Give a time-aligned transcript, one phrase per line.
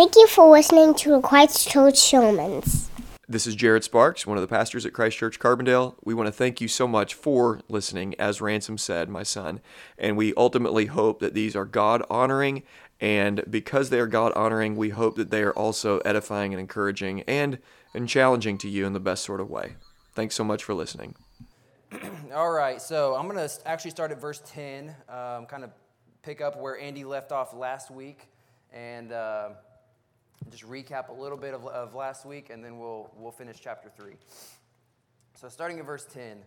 [0.00, 2.88] Thank you for listening to Christ Church Sermons.
[3.28, 5.94] This is Jared Sparks, one of the pastors at Christ Church Carbondale.
[6.02, 9.60] We want to thank you so much for listening, as Ransom said, my son.
[9.98, 12.62] And we ultimately hope that these are God honoring.
[12.98, 17.20] And because they are God honoring, we hope that they are also edifying and encouraging
[17.24, 17.58] and,
[17.92, 19.74] and challenging to you in the best sort of way.
[20.14, 21.14] Thanks so much for listening.
[22.34, 25.72] All right, so I'm going to actually start at verse 10, um, kind of
[26.22, 28.28] pick up where Andy left off last week.
[28.72, 29.12] And.
[29.12, 29.50] Uh,
[30.48, 33.90] just recap a little bit of, of last week, and then we'll, we'll finish chapter
[33.96, 34.14] 3.
[35.34, 36.38] So, starting in verse 10,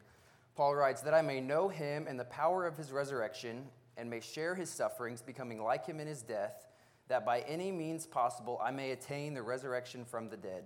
[0.56, 3.66] Paul writes, That I may know him and the power of his resurrection,
[3.98, 6.68] and may share his sufferings, becoming like him in his death,
[7.08, 10.64] that by any means possible I may attain the resurrection from the dead.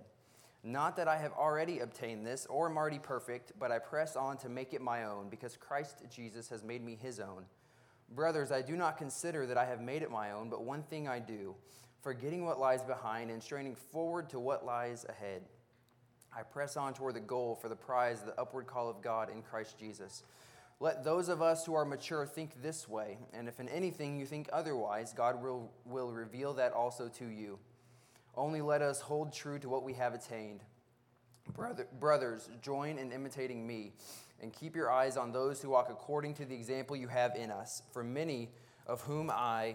[0.64, 4.36] Not that I have already obtained this or am already perfect, but I press on
[4.38, 7.44] to make it my own, because Christ Jesus has made me his own.
[8.14, 11.06] Brothers, I do not consider that I have made it my own, but one thing
[11.06, 11.54] I do
[12.00, 15.42] forgetting what lies behind and straining forward to what lies ahead.
[16.36, 19.42] I press on toward the goal for the prize, the upward call of God in
[19.42, 20.22] Christ Jesus.
[20.80, 24.26] Let those of us who are mature think this way, and if in anything you
[24.26, 27.58] think otherwise, God will, will reveal that also to you.
[28.36, 30.60] Only let us hold true to what we have attained.
[31.52, 33.92] Brother, brothers, join in imitating me,
[34.40, 37.50] and keep your eyes on those who walk according to the example you have in
[37.50, 37.82] us.
[37.92, 38.50] For many
[38.86, 39.74] of whom I,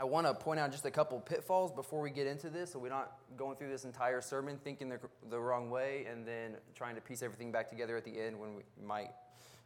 [0.00, 2.78] I want to point out just a couple pitfalls before we get into this so
[2.78, 6.94] we're not going through this entire sermon thinking the, the wrong way and then trying
[6.94, 9.10] to piece everything back together at the end when we might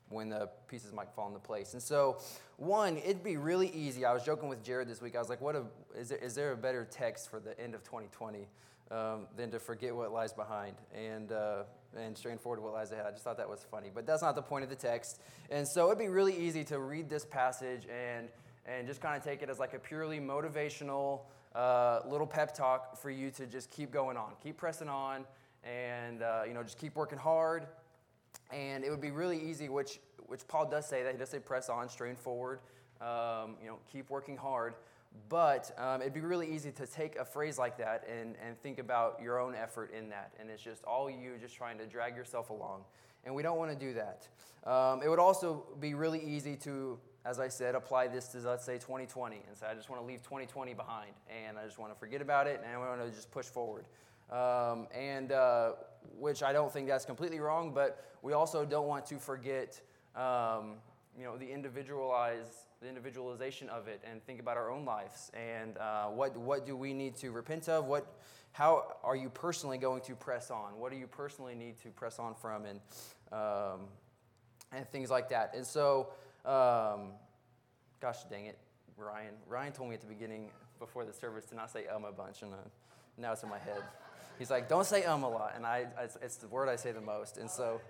[0.08, 1.72] when the pieces might fall into place.
[1.72, 2.18] And so,
[2.56, 4.04] one, it'd be really easy.
[4.04, 5.16] I was joking with Jared this week.
[5.16, 5.64] I was like, "What a,
[5.96, 8.46] is there, is there a better text for the end of 2020
[8.90, 11.62] um, than to forget what lies behind and uh,
[11.96, 14.34] and strain forward what lies ahead?" I just thought that was funny, but that's not
[14.34, 15.20] the point of the text.
[15.50, 18.28] And so, it'd be really easy to read this passage and
[18.66, 21.20] and just kind of take it as like a purely motivational
[21.54, 25.24] uh, little pep talk for you to just keep going on, keep pressing on,
[25.64, 27.66] and uh, you know just keep working hard.
[28.50, 31.38] And it would be really easy, which which Paul does say that he does say
[31.38, 32.60] press on, strain forward,
[33.00, 34.74] um, you know, keep working hard.
[35.28, 38.78] But um, it'd be really easy to take a phrase like that and, and think
[38.78, 40.32] about your own effort in that.
[40.40, 42.84] And it's just all you just trying to drag yourself along.
[43.24, 44.26] And we don't want to do that.
[44.66, 48.64] Um, it would also be really easy to as I said, apply this to, let's
[48.64, 51.92] say, 2020 and say, I just want to leave 2020 behind and I just want
[51.92, 53.84] to forget about it and I want to just push forward.
[54.30, 55.72] Um, and uh,
[56.18, 59.80] which I don't think that's completely wrong, but we also don't want to forget,
[60.16, 60.76] um,
[61.16, 65.78] you know, the individualized, the individualization of it and think about our own lives and
[65.78, 67.86] uh, what, what do we need to repent of?
[67.86, 68.06] What,
[68.50, 70.78] how are you personally going to press on?
[70.78, 72.80] What do you personally need to press on from and,
[73.30, 73.80] um,
[74.72, 75.54] and things like that.
[75.54, 76.08] And so,
[76.44, 77.12] um,
[78.00, 78.58] gosh dang it,
[78.96, 79.34] Ryan.
[79.48, 82.42] Ryan told me at the beginning, before the service, to not say um a bunch,
[82.42, 82.56] and uh,
[83.16, 83.82] now it's in my head.
[84.38, 85.86] He's like, don't say um a lot, and I,
[86.20, 87.80] it's, the word I say the most, and so.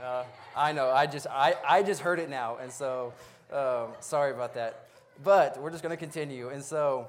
[0.00, 0.24] Uh,
[0.56, 0.88] I know.
[0.88, 3.12] I just I, I just heard it now, and so
[3.52, 4.86] um, sorry about that.
[5.22, 7.06] But we're just going to continue, and so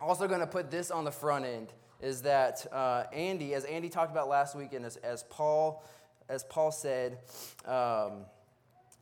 [0.00, 3.88] also going to put this on the front end is that uh, Andy, as Andy
[3.88, 5.82] talked about last week, and as, as Paul
[6.28, 7.18] as Paul said.
[7.66, 8.24] Um,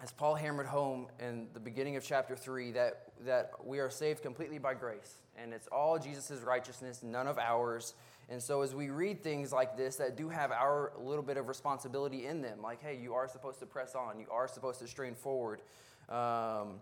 [0.02, 4.22] as Paul hammered home in the beginning of chapter 3, that, that we are saved
[4.22, 5.16] completely by grace.
[5.36, 7.94] And it's all Jesus' righteousness, none of ours.
[8.30, 11.48] And so, as we read things like this that do have our little bit of
[11.48, 14.86] responsibility in them, like, hey, you are supposed to press on, you are supposed to
[14.86, 15.60] strain forward,
[16.08, 16.80] um,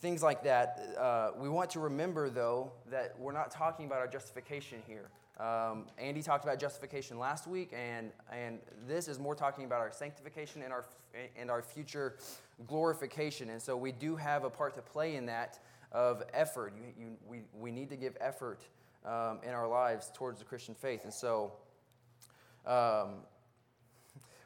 [0.00, 4.08] things like that, uh, we want to remember, though, that we're not talking about our
[4.08, 5.08] justification here.
[5.38, 9.90] Um, Andy talked about justification last week, and, and this is more talking about our
[9.90, 10.84] sanctification and our,
[11.36, 12.18] and our future
[12.68, 13.50] glorification.
[13.50, 15.58] And so we do have a part to play in that
[15.90, 16.74] of effort.
[16.76, 18.62] You, you, we, we need to give effort
[19.04, 21.02] um, in our lives towards the Christian faith.
[21.02, 21.52] And so
[22.64, 23.22] um,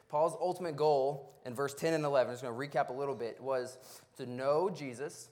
[0.09, 3.15] Paul's ultimate goal in verse 10 and 11, I'm just going to recap a little
[3.15, 3.77] bit, was
[4.17, 5.29] to know Jesus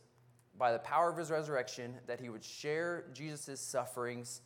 [0.58, 4.42] by the power of his resurrection, that he would share Jesus' sufferings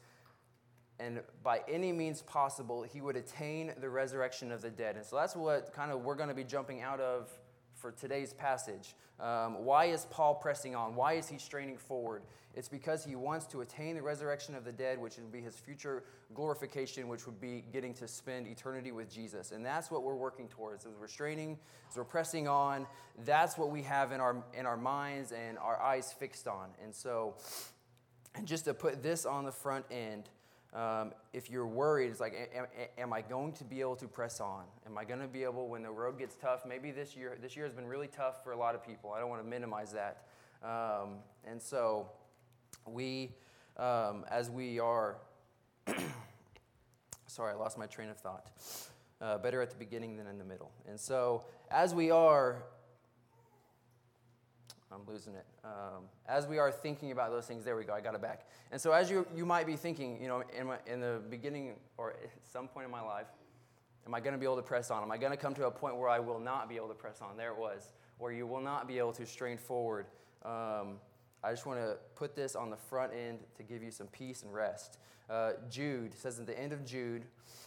[1.01, 4.95] and by any means possible, he would attain the resurrection of the dead.
[4.95, 7.29] And so that's what kind of we're going to be jumping out of
[7.75, 8.95] for today's passage.
[9.19, 10.95] Um, why is Paul pressing on?
[10.95, 12.23] Why is he straining forward?
[12.53, 15.55] It's because he wants to attain the resurrection of the dead, which would be his
[15.55, 16.03] future
[16.33, 19.51] glorification, which would be getting to spend eternity with Jesus.
[19.51, 20.85] And that's what we're working towards.
[20.85, 21.57] As we're straining,
[21.89, 22.85] as we're pressing on,
[23.25, 26.69] that's what we have in our, in our minds and our eyes fixed on.
[26.83, 27.35] And so,
[28.35, 30.29] and just to put this on the front end,
[30.73, 32.65] um, if you're worried, it's like, am,
[32.97, 34.63] am, I going to be able to press on?
[34.85, 36.65] Am I going to be able, when the road gets tough?
[36.65, 39.11] Maybe this year, this year has been really tough for a lot of people.
[39.11, 40.27] I don't want to minimize that.
[40.63, 42.09] Um, and so,
[42.87, 43.31] we,
[43.75, 45.17] um, as we are,
[47.27, 48.47] sorry, I lost my train of thought.
[49.19, 50.71] Uh, better at the beginning than in the middle.
[50.87, 52.63] And so, as we are
[54.93, 55.45] I'm losing it.
[55.63, 58.47] Um, as we are thinking about those things, there we go, I got it back.
[58.71, 61.75] And so, as you, you might be thinking, you know, in, my, in the beginning
[61.97, 63.27] or at some point in my life,
[64.05, 65.03] am I going to be able to press on?
[65.03, 66.93] Am I going to come to a point where I will not be able to
[66.93, 67.37] press on?
[67.37, 70.07] There it was, where you will not be able to strain forward.
[70.43, 70.97] Um,
[71.43, 74.43] I just want to put this on the front end to give you some peace
[74.43, 74.99] and rest.
[75.29, 77.23] Uh, Jude says at the end of Jude,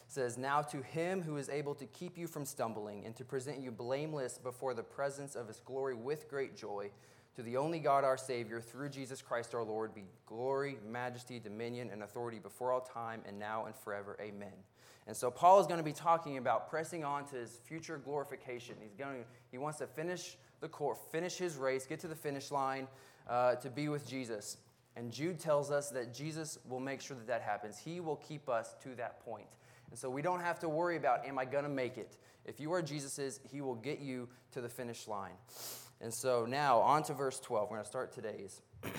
[0.06, 3.60] says, Now to him who is able to keep you from stumbling and to present
[3.60, 6.90] you blameless before the presence of his glory with great joy,
[7.36, 11.90] to the only God, our Savior, through Jesus Christ our Lord, be glory, majesty, dominion,
[11.92, 14.16] and authority before all time and now and forever.
[14.20, 14.52] Amen.
[15.06, 18.76] And so Paul is going to be talking about pressing on to his future glorification.
[18.80, 22.14] He's going to, he wants to finish the course, finish his race, get to the
[22.14, 22.88] finish line
[23.28, 24.56] uh, to be with Jesus.
[24.96, 27.78] And Jude tells us that Jesus will make sure that that happens.
[27.78, 29.48] He will keep us to that point.
[29.90, 32.16] And so we don't have to worry about, am I going to make it?
[32.46, 35.34] If you are Jesus's, he will get you to the finish line.
[36.00, 37.70] And so now on to verse 12.
[37.70, 38.60] We're going to start today's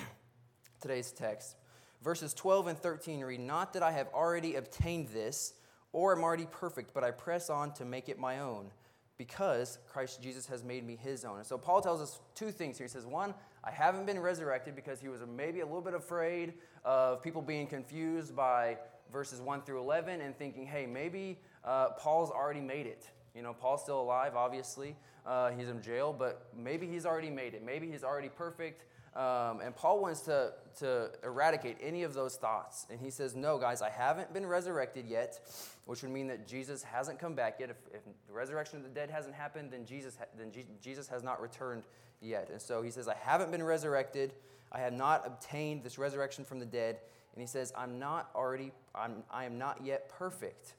[0.82, 1.56] today's text.
[2.04, 5.54] Verses 12 and 13 read, Not that I have already obtained this
[5.92, 8.70] or am already perfect, but I press on to make it my own,
[9.18, 11.38] because Christ Jesus has made me his own.
[11.38, 12.86] And so Paul tells us two things here.
[12.86, 13.34] He says, One,
[13.64, 16.54] I haven't been resurrected because he was maybe a little bit afraid
[16.84, 18.78] of people being confused by
[19.12, 23.10] verses 1 through 11 and thinking, hey, maybe uh, Paul's already made it.
[23.36, 24.96] You know, Paul's still alive, obviously.
[25.26, 27.64] Uh, he's in jail, but maybe he's already made it.
[27.64, 28.86] Maybe he's already perfect.
[29.16, 32.86] Um, and Paul wants to, to eradicate any of those thoughts.
[32.90, 35.40] And he says, No, guys, I haven't been resurrected yet,
[35.86, 37.70] which would mean that Jesus hasn't come back yet.
[37.70, 40.52] If, if the resurrection of the dead hasn't happened, then, Jesus, ha- then
[40.82, 41.84] Jesus has not returned
[42.22, 42.50] yet.
[42.52, 44.34] And so he says, I haven't been resurrected.
[44.72, 47.00] I have not obtained this resurrection from the dead.
[47.34, 50.74] And he says, I'm not already, I'm, I am not yet perfect.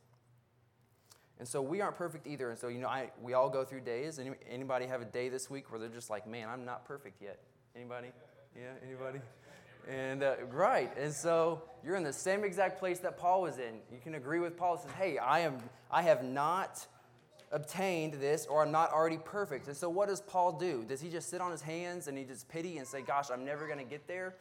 [1.39, 2.51] And so we aren't perfect either.
[2.51, 4.19] And so, you know, I, we all go through days.
[4.19, 7.21] Any, anybody have a day this week where they're just like, man, I'm not perfect
[7.21, 7.39] yet?
[7.75, 8.09] Anybody?
[8.57, 9.21] Yeah, anybody?
[9.89, 13.77] And uh, right, and so you're in the same exact place that Paul was in.
[13.93, 14.79] You can agree with Paul.
[14.79, 15.59] Says, "Hey, I am,
[15.93, 16.85] I have not
[17.53, 20.85] obtained this, or I'm not already perfect." And so, what does Paul do?
[20.89, 23.45] Does he just sit on his hands and he just pity and say, "Gosh, I'm
[23.45, 24.35] never going to get there"?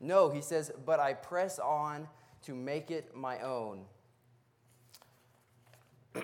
[0.00, 2.06] No, he says, "But I press on
[2.42, 3.86] to make it my own."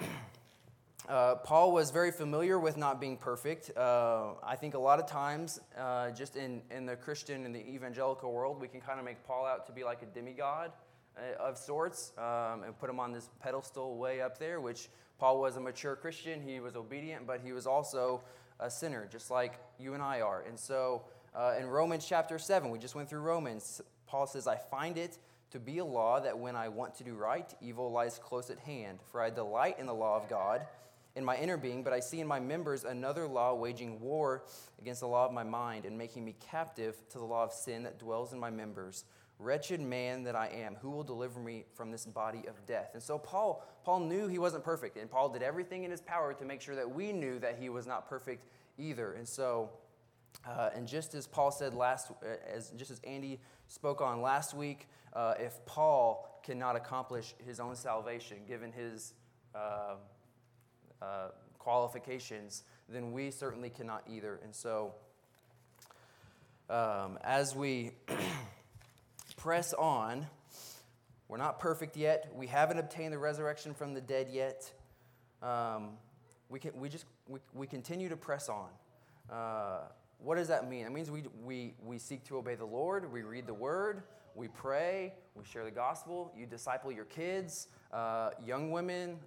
[1.08, 3.70] Uh, Paul was very familiar with not being perfect.
[3.76, 7.64] Uh, I think a lot of times, uh, just in, in the Christian and the
[7.64, 10.73] evangelical world, we can kind of make Paul out to be like a demigod
[11.17, 14.88] uh, of sorts um, and put him on this pedestal way up there, which
[15.19, 16.43] Paul was a mature Christian.
[16.43, 18.23] He was obedient, but he was also
[18.58, 20.43] a sinner, just like you and I are.
[20.43, 21.05] And so
[21.37, 25.19] uh, in Romans chapter 7, we just went through Romans, Paul says, I find it
[25.53, 28.58] to be a law that when I want to do right, evil lies close at
[28.58, 28.99] hand.
[29.12, 30.67] For I delight in the law of God
[31.16, 34.44] in my inner being, but I see in my members another law waging war
[34.79, 37.82] against the law of my mind and making me captive to the law of sin
[37.84, 39.05] that dwells in my members.
[39.38, 42.91] Wretched man that I am, who will deliver me from this body of death?
[42.94, 46.34] And so Paul, Paul knew he wasn't perfect, and Paul did everything in his power
[46.34, 48.46] to make sure that we knew that he was not perfect
[48.79, 49.12] either.
[49.12, 49.70] And so,
[50.46, 54.55] uh, and just as Paul said last, uh, as just as Andy spoke on last
[54.55, 59.14] week, uh, if Paul cannot accomplish his own salvation, given his
[59.55, 59.96] uh,
[61.03, 64.41] uh, qualifications, then we certainly cannot either.
[64.43, 64.94] And so,
[66.70, 67.93] um, as we
[69.36, 70.26] press on,
[71.29, 72.31] we're not perfect yet.
[72.34, 74.70] We haven't obtained the resurrection from the dead yet.
[75.43, 75.91] Um,
[76.48, 78.69] we, can, we just we, we continue to press on.
[79.31, 79.81] Uh,
[80.19, 80.86] what does that mean?
[80.86, 84.03] It means we, we, we seek to obey the Lord, we read the word,
[84.34, 89.19] we pray, we share the gospel, you disciple your kids, uh, young women,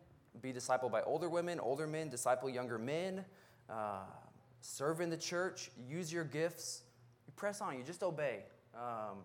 [0.41, 3.25] be discipled by older women, older men, disciple younger men,
[3.69, 4.01] uh,
[4.62, 6.83] serve in the church, use your gifts.
[7.27, 8.43] You press on, you just obey.
[8.75, 9.19] Um,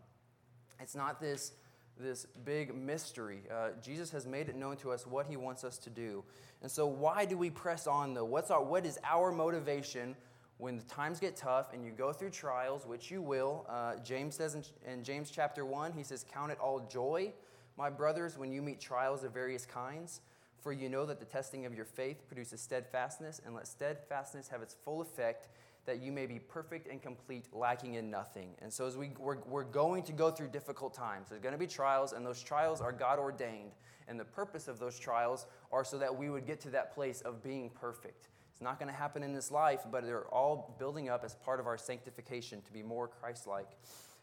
[0.80, 1.52] it's not this,
[1.98, 3.42] this big mystery.
[3.52, 6.24] Uh, Jesus has made it known to us what he wants us to do.
[6.62, 8.24] And so, why do we press on though?
[8.24, 10.16] What's our, what is our motivation
[10.58, 14.36] when the times get tough and you go through trials, which you will, uh, James
[14.36, 17.32] says in, in James chapter 1, he says, Count it all joy,
[17.76, 20.20] my brothers, when you meet trials of various kinds.
[20.60, 24.62] For you know that the testing of your faith produces steadfastness, and let steadfastness have
[24.62, 25.48] its full effect,
[25.86, 28.54] that you may be perfect and complete, lacking in nothing.
[28.62, 31.58] And so, as we, we're, we're going to go through difficult times, there's going to
[31.58, 33.72] be trials, and those trials are God ordained.
[34.08, 37.20] And the purpose of those trials are so that we would get to that place
[37.22, 38.28] of being perfect.
[38.52, 41.58] It's not going to happen in this life, but they're all building up as part
[41.58, 43.70] of our sanctification to be more Christ like.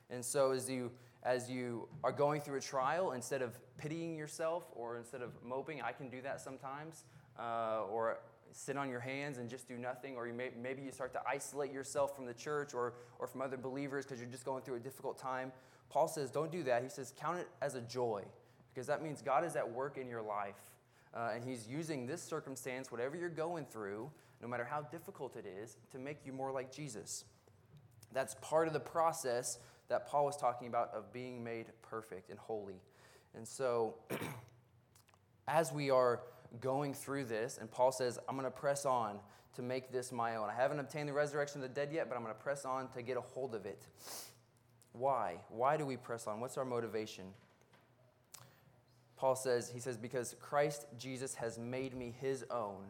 [0.10, 0.92] And so, as you
[1.24, 5.82] as you are going through a trial, instead of pitying yourself or instead of moping,
[5.82, 7.04] I can do that sometimes,
[7.40, 8.20] uh, or
[8.52, 11.22] sit on your hands and just do nothing, or you may, maybe you start to
[11.28, 14.76] isolate yourself from the church or, or from other believers because you're just going through
[14.76, 15.52] a difficult time.
[15.90, 16.84] Paul says, don't do that.
[16.84, 18.24] He says, count it as a joy
[18.74, 20.56] because that means God is at work in your life.
[21.14, 24.10] Uh, and He's using this circumstance, whatever you're going through,
[24.42, 27.26] no matter how difficult it is, to make you more like Jesus.
[28.14, 29.60] That's part of the process
[29.92, 32.82] that Paul was talking about of being made perfect and holy.
[33.36, 33.96] And so,
[35.50, 36.22] as we are
[36.62, 39.20] going through this, and Paul says, I'm going to press on
[39.56, 40.50] to make this my own.
[40.50, 42.88] I haven't obtained the resurrection of the dead yet, but I'm going to press on
[42.90, 43.86] to get a hold of it.
[44.94, 45.40] Why?
[45.50, 46.40] Why do we press on?
[46.40, 47.26] What's our motivation?
[49.18, 52.86] Paul says, he says, because Christ Jesus has made me his own.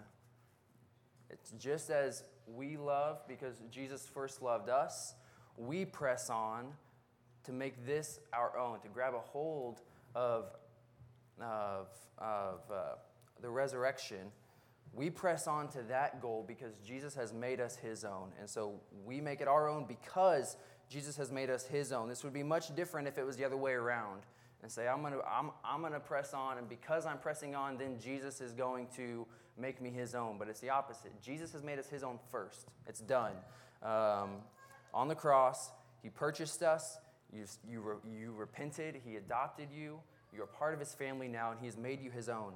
[1.31, 5.15] It's just as we love because Jesus first loved us,
[5.57, 6.67] we press on
[7.45, 9.81] to make this our own, to grab a hold
[10.15, 10.45] of,
[11.41, 12.95] of, of uh,
[13.41, 14.31] the resurrection.
[14.93, 18.31] We press on to that goal because Jesus has made us his own.
[18.39, 20.57] And so we make it our own because
[20.89, 22.09] Jesus has made us his own.
[22.09, 24.23] This would be much different if it was the other way around
[24.61, 27.77] and say, I'm going to I'm, I'm gonna press on, and because I'm pressing on,
[27.77, 29.25] then Jesus is going to
[29.57, 30.37] make me his own.
[30.37, 31.11] But it's the opposite.
[31.21, 32.67] Jesus has made us his own first.
[32.87, 33.33] It's done.
[33.81, 34.41] Um,
[34.93, 35.71] on the cross,
[36.03, 36.97] he purchased us,
[37.33, 39.99] you, you, re, you repented, He adopted you,
[40.35, 42.53] you're part of His family now, and He has made you His own.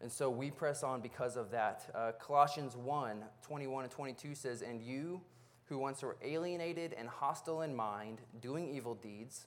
[0.00, 1.88] And so we press on because of that.
[1.94, 5.20] Uh, Colossians 1 21 and 22 says, And you
[5.66, 9.46] who once were alienated and hostile in mind, doing evil deeds,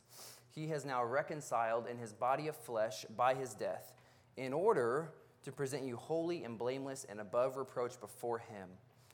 [0.50, 3.94] he has now reconciled in his body of flesh by his death,
[4.38, 5.12] in order
[5.44, 8.70] to present you holy and blameless and above reproach before him.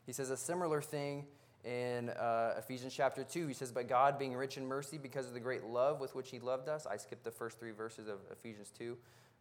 [0.06, 1.25] He says a similar thing
[1.63, 3.48] in uh, Ephesians chapter 2.
[3.48, 6.30] He says, But God, being rich in mercy because of the great love with which
[6.30, 6.86] He loved us.
[6.86, 8.98] I skipped the first three verses of Ephesians 2.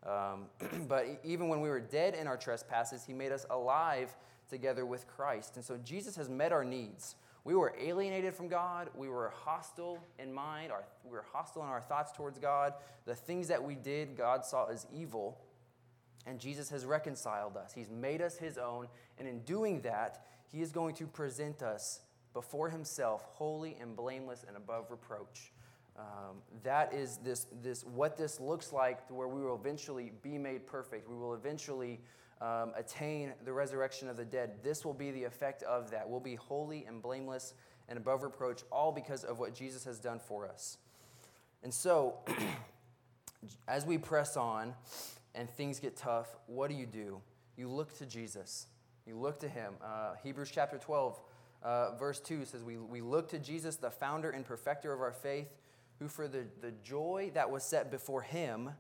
[0.07, 0.47] Um,
[0.89, 4.15] but even when we were dead in our trespasses, He made us alive
[4.49, 5.57] together with Christ.
[5.57, 7.15] And so Jesus has met our needs.
[7.45, 8.91] We were alienated from God.
[8.95, 10.71] We were hostile in mind.
[10.73, 12.75] Our, we were hostile in our thoughts towards God.
[13.07, 15.39] The things that we did, God saw as evil.
[16.27, 17.73] And Jesus has reconciled us.
[17.73, 18.89] He's made us His own.
[19.19, 22.01] And in doing that, He is going to present us
[22.33, 25.53] before himself, holy and blameless and above reproach.
[25.99, 30.39] Um, that is this, this, what this looks like to where we will eventually be
[30.39, 31.09] made perfect.
[31.09, 32.01] We will eventually
[32.41, 34.63] um, attain the resurrection of the dead.
[34.63, 36.09] This will be the effect of that.
[36.09, 37.55] We'll be holy and blameless
[37.89, 40.79] and above reproach, all because of what Jesus has done for us.
[41.63, 42.19] And so,
[43.69, 44.75] as we press on
[45.35, 47.21] and things get tough, what do you do?
[47.57, 48.69] You look to Jesus.
[49.07, 49.75] You look to him.
[49.85, 51.21] Uh, Hebrews chapter 12
[51.63, 55.13] uh, verse 2 says, we, we look to Jesus, the founder and perfecter of our
[55.13, 55.49] faith,
[55.99, 58.71] who for the, the joy that was set before him,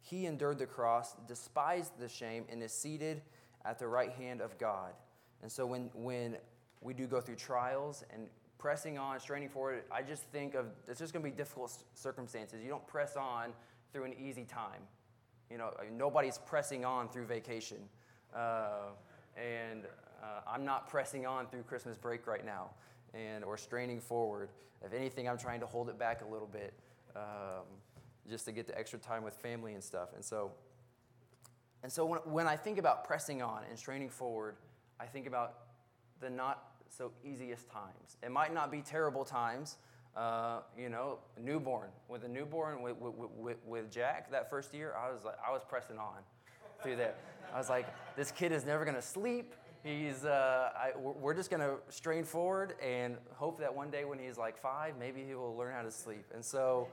[0.00, 3.22] he endured the cross, despised the shame, and is seated
[3.64, 4.92] at the right hand of God.
[5.42, 6.36] And so when, when
[6.80, 8.26] we do go through trials and
[8.58, 12.62] pressing on, straining forward, I just think of it's just going to be difficult circumstances.
[12.62, 13.52] You don't press on
[13.92, 14.82] through an easy time.
[15.50, 17.78] You know, nobody's pressing on through vacation.
[18.34, 18.90] Uh,
[19.36, 19.82] and
[20.22, 22.70] uh, I'm not pressing on through Christmas break right now
[23.14, 24.50] and or straining forward.
[24.84, 26.74] If anything, I'm trying to hold it back a little bit
[27.16, 27.64] um,
[28.28, 30.10] just to get the extra time with family and stuff.
[30.14, 30.52] And so,
[31.82, 34.56] and so when, when I think about pressing on and straining forward,
[35.00, 35.54] I think about
[36.20, 38.16] the not so easiest times.
[38.22, 39.78] It might not be terrible times.
[40.14, 44.94] Uh, you know, newborn with a newborn with, with, with, with Jack that first year,
[44.94, 46.18] I was like, I was pressing on
[46.82, 47.18] through that.
[47.54, 49.54] I was like, this kid is never going to sleep.
[49.82, 54.18] He's, uh, I, we're just going to strain forward and hope that one day when
[54.18, 56.24] he's like five, maybe he will learn how to sleep.
[56.32, 56.86] And so,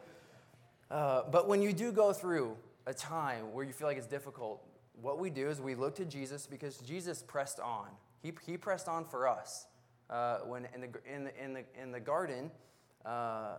[0.89, 4.63] uh, but when you do go through a time where you feel like it's difficult,
[5.01, 7.89] what we do is we look to Jesus because Jesus pressed on.
[8.23, 9.67] He, he pressed on for us.
[10.09, 12.49] Uh, when in the, in the, in the, in the garden,
[13.05, 13.57] uh,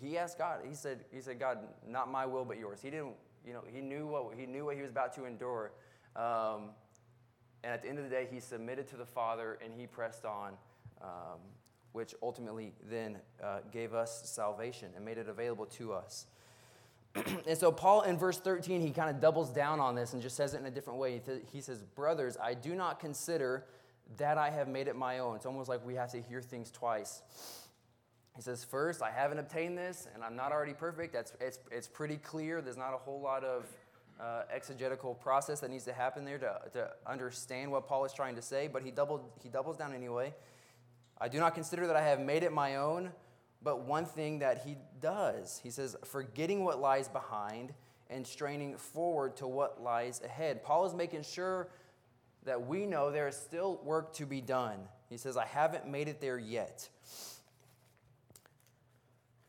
[0.00, 2.80] he asked God, he said, he said, God, not my will, but yours.
[2.82, 3.14] He didn't,
[3.46, 5.70] you know, he knew what he knew what he was about to endure.
[6.16, 6.70] Um,
[7.64, 10.26] and at the end of the day, he submitted to the Father and he pressed
[10.26, 10.52] on,
[11.00, 11.40] um,
[11.92, 16.26] which ultimately then uh, gave us salvation and made it available to us.
[17.46, 20.36] and so, Paul in verse 13, he kind of doubles down on this and just
[20.36, 21.22] says it in a different way.
[21.52, 23.64] He says, Brothers, I do not consider
[24.18, 25.36] that I have made it my own.
[25.36, 27.22] It's almost like we have to hear things twice.
[28.36, 31.14] He says, First, I haven't obtained this, and I'm not already perfect.
[31.14, 32.60] That's, it's, it's pretty clear.
[32.60, 33.64] There's not a whole lot of
[34.20, 38.36] uh, exegetical process that needs to happen there to, to understand what Paul is trying
[38.36, 40.34] to say, but he, doubled, he doubles down anyway.
[41.20, 43.10] I do not consider that I have made it my own,
[43.62, 47.72] but one thing that he does, he says, forgetting what lies behind
[48.10, 50.62] and straining forward to what lies ahead.
[50.62, 51.68] Paul is making sure
[52.44, 54.80] that we know there is still work to be done.
[55.08, 56.88] He says, I haven't made it there yet.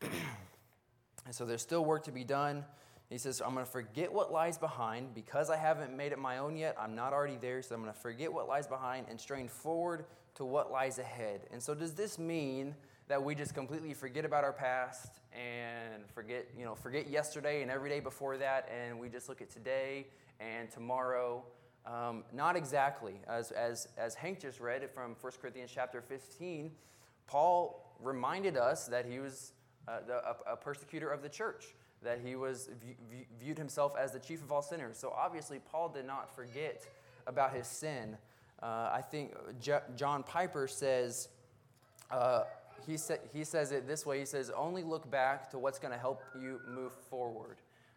[0.00, 0.10] and
[1.30, 2.64] so there's still work to be done.
[3.08, 6.38] He says, I'm going to forget what lies behind because I haven't made it my
[6.38, 6.76] own yet.
[6.78, 10.06] I'm not already there, so I'm going to forget what lies behind and strain forward
[10.34, 11.42] to what lies ahead.
[11.52, 12.74] And so, does this mean
[13.08, 17.70] that we just completely forget about our past and forget, you know, forget yesterday and
[17.70, 20.08] every day before that, and we just look at today
[20.40, 21.44] and tomorrow?
[21.86, 23.20] Um, not exactly.
[23.28, 26.72] As, as, as Hank just read from 1 Corinthians chapter 15,
[27.28, 29.52] Paul reminded us that he was
[29.86, 29.98] uh,
[30.48, 32.68] a, a persecutor of the church that he was
[33.40, 34.98] viewed himself as the chief of all sinners.
[34.98, 36.86] So obviously, Paul did not forget
[37.26, 38.16] about his sin.
[38.62, 41.28] Uh, I think J- John Piper says,
[42.10, 42.44] uh,
[42.86, 45.92] he, sa- he says it this way he says, only look back to what's going
[45.92, 47.56] to help you move forward.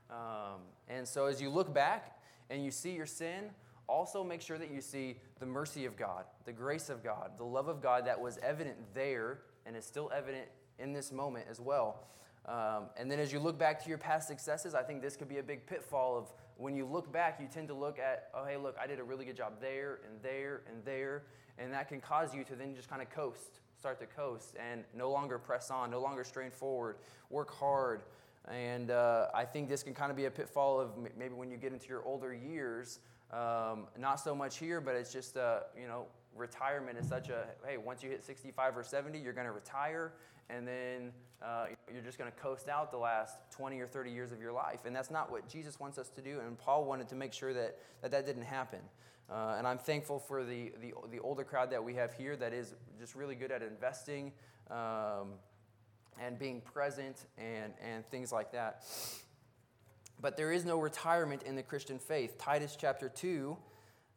[0.10, 3.52] Um, and so as you look back and you see your sin,
[3.88, 7.44] also make sure that you see the mercy of God, the grace of God, the
[7.44, 10.46] love of God that was evident there and is still evident
[10.78, 12.08] in this moment as well.
[12.50, 15.30] Um, and then as you look back to your past successes, I think this could
[15.30, 18.44] be a big pitfall of when you look back, you tend to look at, oh,
[18.44, 21.24] hey, look, I did a really good job there and there and there.
[21.60, 24.84] And that can cause you to then just kind of coast, start to coast, and
[24.96, 26.96] no longer press on, no longer strain forward,
[27.30, 28.02] work hard.
[28.50, 31.58] And uh, I think this can kind of be a pitfall of maybe when you
[31.58, 33.00] get into your older years,
[33.32, 36.06] um, not so much here, but it's just, uh, you know,
[36.36, 40.14] retirement is such a, hey, once you hit 65 or 70, you're going to retire
[40.50, 41.12] and then
[41.44, 44.52] uh, you're just going to coast out the last 20 or 30 years of your
[44.52, 44.82] life.
[44.86, 46.40] And that's not what Jesus wants us to do.
[46.46, 48.80] And Paul wanted to make sure that that, that didn't happen.
[49.30, 52.52] Uh, and I'm thankful for the, the, the, older crowd that we have here that
[52.52, 54.32] is just really good at investing
[54.72, 55.34] um,
[56.20, 58.86] and being present and, and things like that.
[60.22, 62.38] But there is no retirement in the Christian faith.
[62.38, 63.58] Titus chapter 2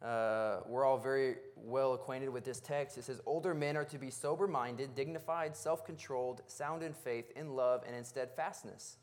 [0.03, 2.97] uh, we're all very well acquainted with this text.
[2.97, 7.31] It says, Older men are to be sober minded, dignified, self controlled, sound in faith,
[7.37, 8.97] in love, and in steadfastness.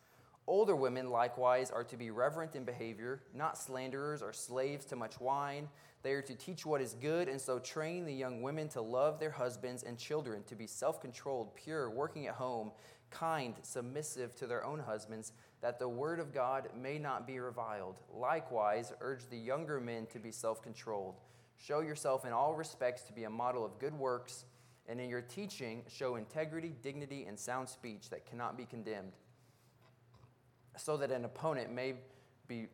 [0.47, 5.19] Older women, likewise, are to be reverent in behavior, not slanderers or slaves to much
[5.21, 5.69] wine.
[6.03, 9.19] They are to teach what is good, and so train the young women to love
[9.19, 12.73] their husbands and children, to be self controlled, pure, working at home,
[13.11, 15.33] kind, submissive to their own husbands
[15.63, 17.97] that the word of God may not be reviled.
[18.15, 21.17] Likewise, urge the younger men to be self controlled.
[21.57, 24.45] Show yourself in all respects to be a model of good works,
[24.89, 29.13] and in your teaching, show integrity, dignity, and sound speech that cannot be condemned,
[30.77, 31.95] so that an opponent may
[32.49, 32.69] be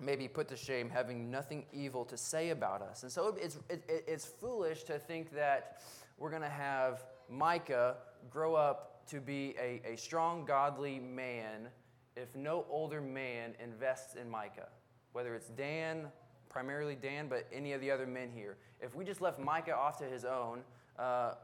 [0.00, 3.04] may be put to shame, having nothing evil to say about us.
[3.04, 5.80] And so it's, it, it's foolish to think that
[6.18, 7.96] we're going to have Micah
[8.28, 11.68] grow up to be a, a strong, godly man
[12.16, 14.68] if no older man invests in Micah,
[15.12, 16.06] whether it's Dan,
[16.48, 19.98] primarily Dan, but any of the other men here, if we just left Micah off
[19.98, 20.60] to his own,
[20.98, 21.34] uh,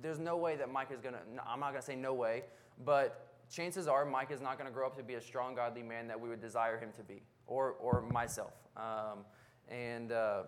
[0.00, 2.44] there's no way that Micah is going to, I'm not going to say no way,
[2.84, 5.82] but chances are Micah is not going to grow up to be a strong, godly
[5.82, 8.52] man that we would desire him to be, or, or myself.
[8.76, 9.24] Um,
[9.68, 10.42] and uh,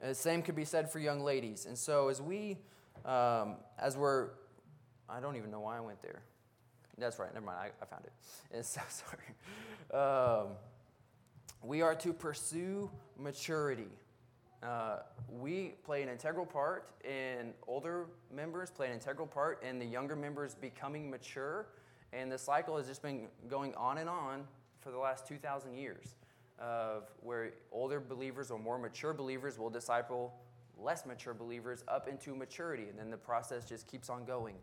[0.00, 1.66] the same could be said for young ladies.
[1.66, 2.58] And so as we,
[3.04, 4.30] um, as we're,
[5.08, 6.22] I don't even know why I went there.
[7.00, 7.32] That's right.
[7.32, 7.58] Never mind.
[7.58, 8.12] I, I found it.
[8.52, 10.42] And so sorry.
[10.44, 10.48] Um,
[11.62, 13.88] we are to pursue maturity.
[14.62, 19.84] Uh, we play an integral part in older members, play an integral part in the
[19.84, 21.66] younger members becoming mature.
[22.12, 24.44] And the cycle has just been going on and on
[24.80, 26.14] for the last 2,000 years
[26.58, 30.34] of where older believers or more mature believers will disciple
[30.78, 32.88] less mature believers up into maturity.
[32.88, 34.56] And then the process just keeps on going.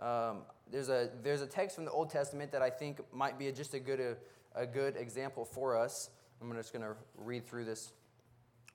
[0.00, 0.38] Um,
[0.70, 3.74] there's, a, there's a text from the Old Testament that I think might be just
[3.74, 4.16] a good, a,
[4.54, 6.10] a good example for us.
[6.40, 7.92] I'm just going to read through this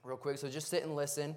[0.03, 0.37] real quick.
[0.37, 1.35] So just sit and listen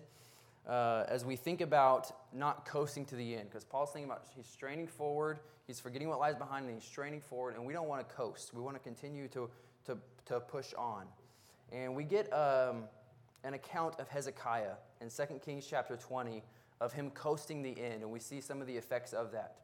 [0.67, 3.45] uh, as we think about not coasting to the end.
[3.49, 7.21] Because Paul's thinking about he's straining forward, he's forgetting what lies behind, and he's straining
[7.21, 7.55] forward.
[7.55, 8.53] And we don't want to coast.
[8.55, 9.49] We want to continue to,
[9.87, 11.05] to, to push on.
[11.73, 12.85] And we get um,
[13.45, 16.43] an account of Hezekiah in 2 Kings chapter 20
[16.81, 19.57] of him coasting the end, and we see some of the effects of that.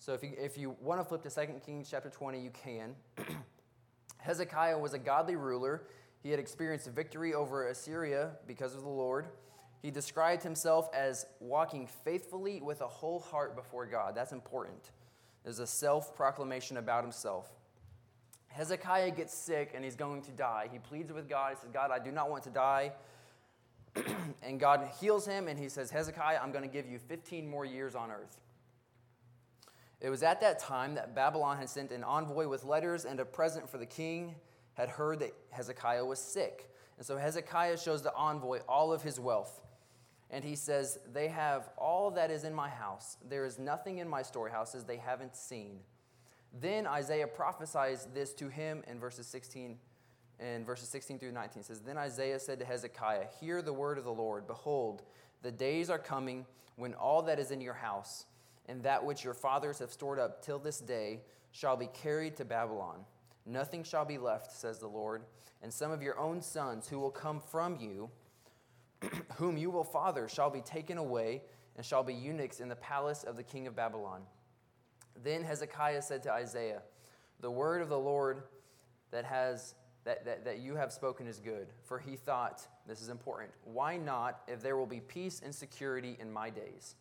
[0.00, 2.94] So if you, if you want to flip to 2 Kings chapter 20, you can.
[4.16, 5.82] Hezekiah was a godly ruler.
[6.22, 9.26] He had experienced victory over Assyria because of the Lord.
[9.82, 14.14] He described himself as walking faithfully with a whole heart before God.
[14.14, 14.90] That's important.
[15.44, 17.50] There's a self proclamation about himself.
[18.48, 20.70] Hezekiah gets sick and he's going to die.
[20.72, 21.50] He pleads with God.
[21.50, 22.92] He says, God, I do not want to die.
[24.42, 27.66] and God heals him and he says, Hezekiah, I'm going to give you 15 more
[27.66, 28.38] years on earth.
[30.00, 33.24] It was at that time that Babylon had sent an envoy with letters and a
[33.24, 34.34] present for the king,
[34.74, 36.70] had heard that Hezekiah was sick.
[36.96, 39.60] And so Hezekiah shows the envoy all of his wealth.
[40.30, 43.18] And he says, They have all that is in my house.
[43.28, 45.80] There is nothing in my storehouses they haven't seen.
[46.58, 49.76] Then Isaiah prophesies this to him in verses 16
[50.38, 51.60] and verses 16 through 19.
[51.60, 54.46] It says, Then Isaiah said to Hezekiah, Hear the word of the Lord.
[54.46, 55.02] Behold,
[55.42, 58.24] the days are coming when all that is in your house
[58.70, 62.44] and that which your fathers have stored up till this day shall be carried to
[62.44, 63.04] Babylon.
[63.44, 65.24] Nothing shall be left, says the Lord,
[65.60, 68.08] and some of your own sons who will come from you,
[69.34, 71.42] whom you will father, shall be taken away
[71.76, 74.22] and shall be eunuchs in the palace of the king of Babylon.
[75.20, 76.82] Then Hezekiah said to Isaiah,
[77.40, 78.44] The word of the Lord
[79.10, 81.68] that has that, that, that you have spoken is good.
[81.84, 86.16] For he thought, this is important, why not if there will be peace and security
[86.20, 86.94] in my days?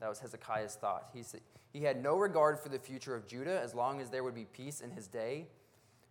[0.00, 1.10] That was Hezekiah's thought.
[1.12, 1.40] He, said,
[1.72, 4.46] he had no regard for the future of Judah as long as there would be
[4.46, 5.46] peace in his day.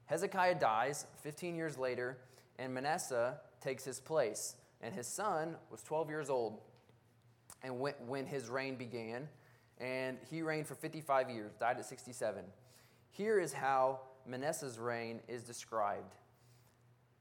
[0.06, 2.18] Hezekiah dies 15 years later,
[2.58, 4.56] and Manasseh takes his place.
[4.82, 6.60] And his son was 12 years old
[7.64, 9.28] and when, when his reign began
[9.80, 12.44] and he reigned for 55 years, died at 67.
[13.12, 16.16] Here is how Manasseh's reign is described.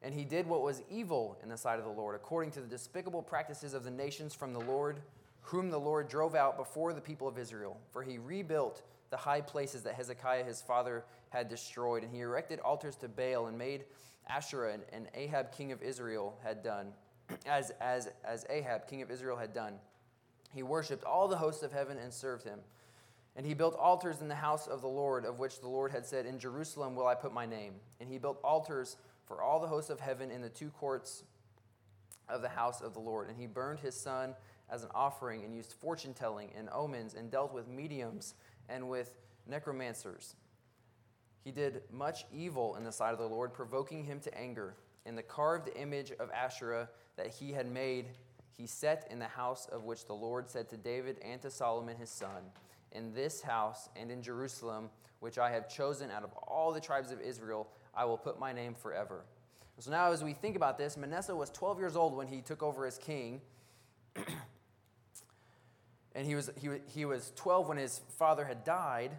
[0.03, 2.67] And he did what was evil in the sight of the Lord, according to the
[2.67, 5.01] despicable practices of the nations from the Lord,
[5.49, 7.79] whom the Lord drove out before the people of Israel.
[7.91, 12.61] For he rebuilt the high places that Hezekiah his father had destroyed, and he erected
[12.61, 13.85] altars to Baal and made
[14.29, 16.89] Asherah and, and Ahab king of Israel had done,
[17.47, 19.75] as, as, as Ahab king of Israel had done.
[20.55, 22.59] He worshiped all the hosts of heaven and served him.
[23.35, 26.05] And he built altars in the house of the Lord, of which the Lord had
[26.05, 27.75] said, In Jerusalem will I put my name.
[28.01, 31.23] And he built altars for all the hosts of heaven in the two courts
[32.29, 33.29] of the house of the Lord.
[33.29, 34.35] And he burned his son
[34.71, 38.35] as an offering, and used fortune telling and omens, and dealt with mediums
[38.69, 40.35] and with necromancers.
[41.45, 44.75] He did much evil in the sight of the Lord, provoking him to anger.
[45.07, 48.07] And the carved image of Asherah that he had made
[48.59, 51.97] he set in the house of which the Lord said to David and to Solomon
[51.97, 52.51] his son,
[52.91, 57.13] In this house and in Jerusalem, which I have chosen out of all the tribes
[57.13, 59.25] of Israel, I will put my name forever.
[59.79, 62.65] So now, as we think about this, Manasseh was 12 years old when he took
[62.65, 63.41] over as king.
[66.15, 69.11] and he was, he, he was 12 when his father had died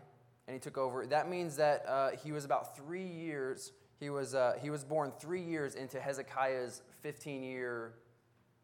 [0.47, 1.05] and he took over.
[1.05, 5.11] That means that uh, he was about three years, he was, uh, he was born
[5.19, 7.93] three years into Hezekiah's 15 year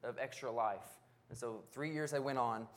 [0.03, 0.85] of extra life.
[1.29, 2.67] And so three years had went on.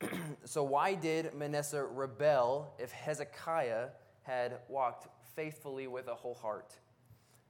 [0.44, 3.88] so why did Manasseh rebel if Hezekiah
[4.22, 6.76] had walked faithfully with a whole heart?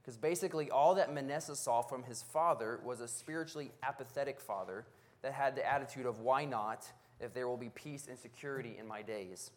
[0.02, 4.84] Because basically, all that Manasseh saw from his father was a spiritually apathetic father
[5.22, 6.86] that had the attitude of, why not,
[7.20, 9.50] if there will be peace and security in my days?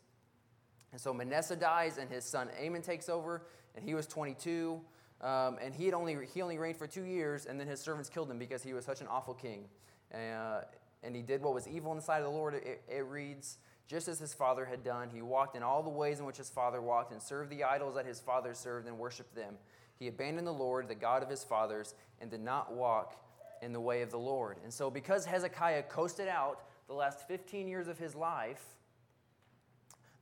[0.91, 4.79] And so Manasseh dies, and his son Amon takes over, and he was 22.
[5.21, 8.09] Um, and he, had only, he only reigned for two years, and then his servants
[8.09, 9.65] killed him because he was such an awful king.
[10.13, 10.61] Uh,
[11.03, 12.53] and he did what was evil in the sight of the Lord.
[12.55, 16.19] It, it reads, just as his father had done, he walked in all the ways
[16.19, 19.35] in which his father walked, and served the idols that his father served, and worshiped
[19.35, 19.55] them.
[19.99, 23.15] He abandoned the Lord, the God of his fathers, and did not walk
[23.61, 24.57] in the way of the Lord.
[24.63, 28.63] And so, because Hezekiah coasted out the last 15 years of his life,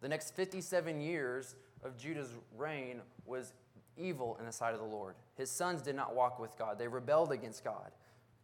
[0.01, 3.53] the next 57 years of Judah's reign was
[3.97, 5.15] evil in the sight of the Lord.
[5.35, 7.91] His sons did not walk with God, they rebelled against God.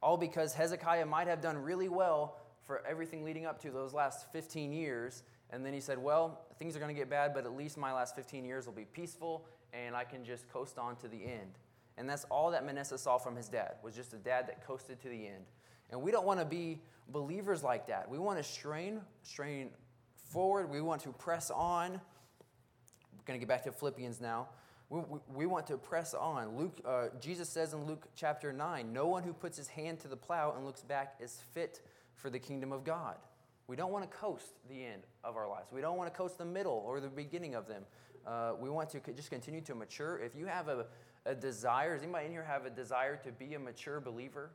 [0.02, 4.32] All because Hezekiah might have done really well for everything leading up to those last
[4.32, 5.24] 15 years.
[5.50, 7.92] And then he said, Well, things are going to get bad, but at least my
[7.92, 11.58] last 15 years will be peaceful and I can just coast on to the end.
[12.00, 15.02] And that's all that Manasseh saw from his dad, was just a dad that coasted
[15.02, 15.44] to the end.
[15.92, 18.10] And we don't want to be believers like that.
[18.10, 19.70] We want to strain, strain
[20.16, 20.70] forward.
[20.70, 21.92] We want to press on.
[21.92, 24.48] We're going to get back to Philippians now.
[24.90, 25.02] We,
[25.36, 26.58] we, want to press on.
[26.58, 30.08] Luke, uh, Jesus says in Luke chapter 9, no one who puts his hand to
[30.08, 31.82] the plow and looks back is fit
[32.16, 33.18] for the kingdom of God.
[33.68, 35.72] We don't want to coast the end of our lives.
[35.72, 37.84] We don't want to coast the middle or the beginning of them.
[38.26, 40.18] Uh, we want to just continue to mature.
[40.18, 40.88] If you have a,
[41.30, 41.94] a desire?
[41.94, 44.50] Does anybody in here have a desire to be a mature believer?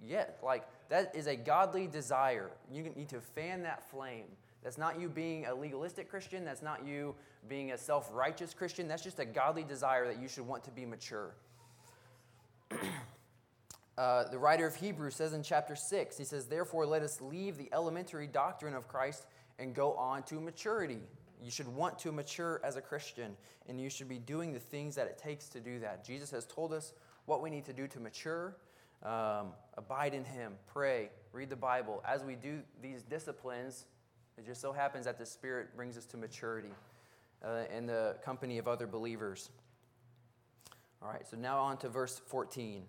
[0.00, 2.50] Yeah, like that is a godly desire.
[2.72, 4.24] You need to fan that flame.
[4.62, 6.44] That's not you being a legalistic Christian.
[6.44, 7.14] That's not you
[7.48, 8.88] being a self righteous Christian.
[8.88, 11.34] That's just a godly desire that you should want to be mature.
[13.98, 17.58] uh, the writer of Hebrews says in chapter 6, he says, Therefore, let us leave
[17.58, 19.26] the elementary doctrine of Christ
[19.58, 21.00] and go on to maturity.
[21.42, 23.36] You should want to mature as a Christian,
[23.68, 26.04] and you should be doing the things that it takes to do that.
[26.04, 26.92] Jesus has told us
[27.26, 28.56] what we need to do to mature.
[29.02, 32.02] Um, abide in Him, pray, read the Bible.
[32.06, 33.86] As we do these disciplines,
[34.38, 36.70] it just so happens that the Spirit brings us to maturity
[37.44, 39.50] uh, in the company of other believers.
[41.02, 42.84] All right, so now on to verse 14.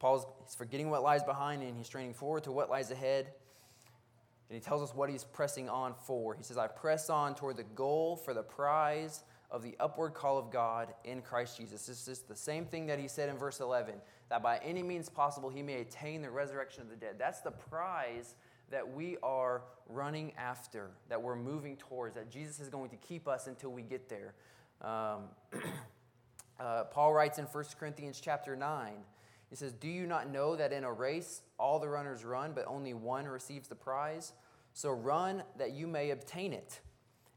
[0.00, 3.28] Paul's he's forgetting what lies behind and he's straining forward to what lies ahead.
[4.52, 6.34] And he tells us what he's pressing on for.
[6.34, 10.36] He says, I press on toward the goal for the prize of the upward call
[10.36, 11.86] of God in Christ Jesus.
[11.86, 13.94] This is the same thing that he said in verse 11
[14.28, 17.14] that by any means possible he may attain the resurrection of the dead.
[17.18, 18.34] That's the prize
[18.70, 23.26] that we are running after, that we're moving towards, that Jesus is going to keep
[23.26, 24.34] us until we get there.
[24.82, 25.30] Um,
[26.60, 28.92] uh, Paul writes in 1 Corinthians chapter 9,
[29.48, 32.66] he says, Do you not know that in a race all the runners run, but
[32.66, 34.34] only one receives the prize?
[34.74, 36.80] So run that you may obtain it.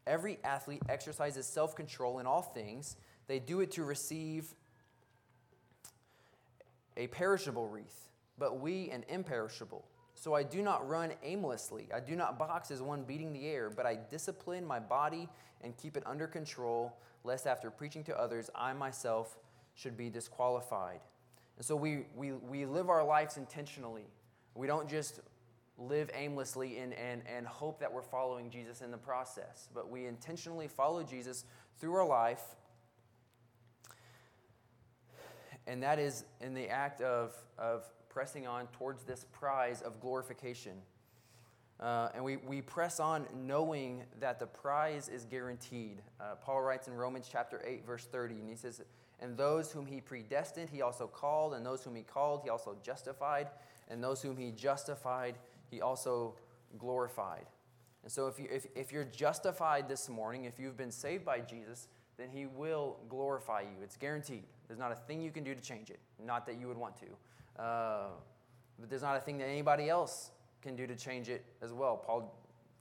[0.08, 2.96] Every athlete exercises self control in all things.
[3.28, 4.54] They do it to receive
[6.96, 9.86] a perishable wreath, but we an imperishable.
[10.14, 11.90] So I do not run aimlessly.
[11.94, 15.28] I do not box as one beating the air, but I discipline my body
[15.62, 19.38] and keep it under control, lest after preaching to others, I myself
[19.74, 21.02] should be disqualified.
[21.58, 24.06] And so we, we, we live our lives intentionally.
[24.54, 25.20] We don't just
[25.78, 30.06] live aimlessly and, and, and hope that we're following Jesus in the process, but we
[30.06, 31.46] intentionally follow Jesus
[31.80, 32.44] through our life.
[35.68, 40.74] And that is in the act of, of pressing on towards this prize of glorification.
[41.80, 46.02] Uh, and we, we press on knowing that the prize is guaranteed.
[46.22, 48.82] Uh, Paul writes in Romans chapter 8, verse 30, and he says,
[49.20, 52.78] And those whom he predestined, he also called, and those whom he called, he also
[52.82, 53.50] justified,
[53.90, 55.36] and those whom he justified,
[55.70, 56.36] he also
[56.78, 57.46] glorified.
[58.04, 61.40] And so if, you, if, if you're justified this morning, if you've been saved by
[61.40, 63.84] Jesus, then he will glorify you.
[63.84, 64.44] It's guaranteed.
[64.68, 66.96] There's not a thing you can do to change it, not that you would want
[66.98, 67.62] to.
[67.62, 68.08] Uh,
[68.80, 71.98] but there's not a thing that anybody else can do to change it as well.
[71.98, 72.34] Paul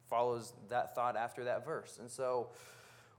[0.08, 1.98] follows that thought after that verse.
[2.00, 2.48] And so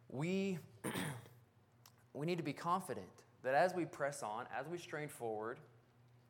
[0.10, 0.60] we,
[2.14, 3.08] we need to be confident
[3.44, 5.60] that as we press on, as we strain forward,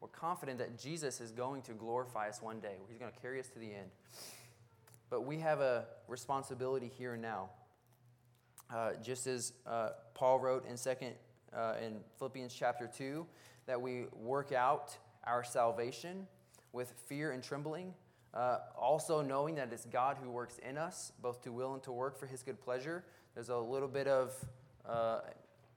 [0.05, 2.75] we're confident that Jesus is going to glorify us one day.
[2.87, 3.89] He's going to carry us to the end.
[5.09, 7.49] But we have a responsibility here and now.
[8.71, 11.13] Uh, just as uh, Paul wrote in second
[11.57, 13.25] uh, in Philippians chapter 2,
[13.65, 16.27] that we work out our salvation
[16.71, 17.91] with fear and trembling,
[18.35, 21.91] uh, also knowing that it's God who works in us, both to will and to
[21.91, 23.03] work for his good pleasure.
[23.33, 24.35] There's a little bit of
[24.87, 25.21] uh,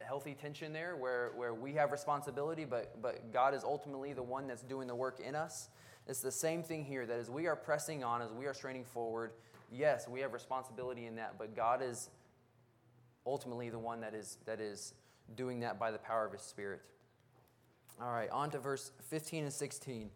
[0.08, 4.48] healthy tension there where, where we have responsibility, but, but God is ultimately the one
[4.48, 5.68] that's doing the work in us.
[6.06, 8.84] It's the same thing here that as we are pressing on, as we are straining
[8.84, 9.32] forward,
[9.70, 12.08] yes, we have responsibility in that, but God is
[13.26, 14.94] ultimately the one that is, that is
[15.36, 16.80] doing that by the power of his Spirit.
[18.00, 19.94] All right, on to verse 15 and 16.
[20.02, 20.08] He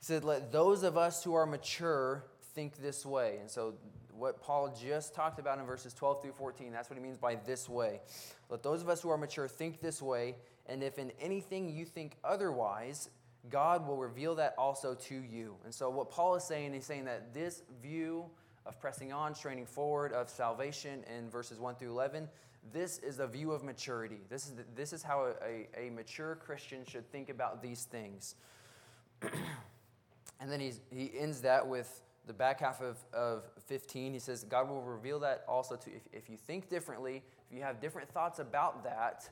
[0.00, 3.38] said, Let those of us who are mature think this way.
[3.40, 3.74] And so,
[4.16, 7.34] what Paul just talked about in verses 12 through 14, that's what he means by
[7.34, 8.00] this way.
[8.48, 11.84] Let those of us who are mature think this way, and if in anything you
[11.84, 13.10] think otherwise,
[13.50, 15.56] God will reveal that also to you.
[15.64, 18.24] And so, what Paul is saying, he's saying that this view
[18.66, 22.28] of pressing on, straining forward, of salvation in verses 1 through 11,
[22.72, 24.20] this is a view of maturity.
[24.30, 28.36] This is, the, this is how a, a, mature Christian should think about these things.
[30.40, 34.12] and then he's, he ends that with the back half of, of 15.
[34.12, 37.62] He says, God will reveal that also to if, if you think differently, if you
[37.62, 39.28] have different thoughts about that,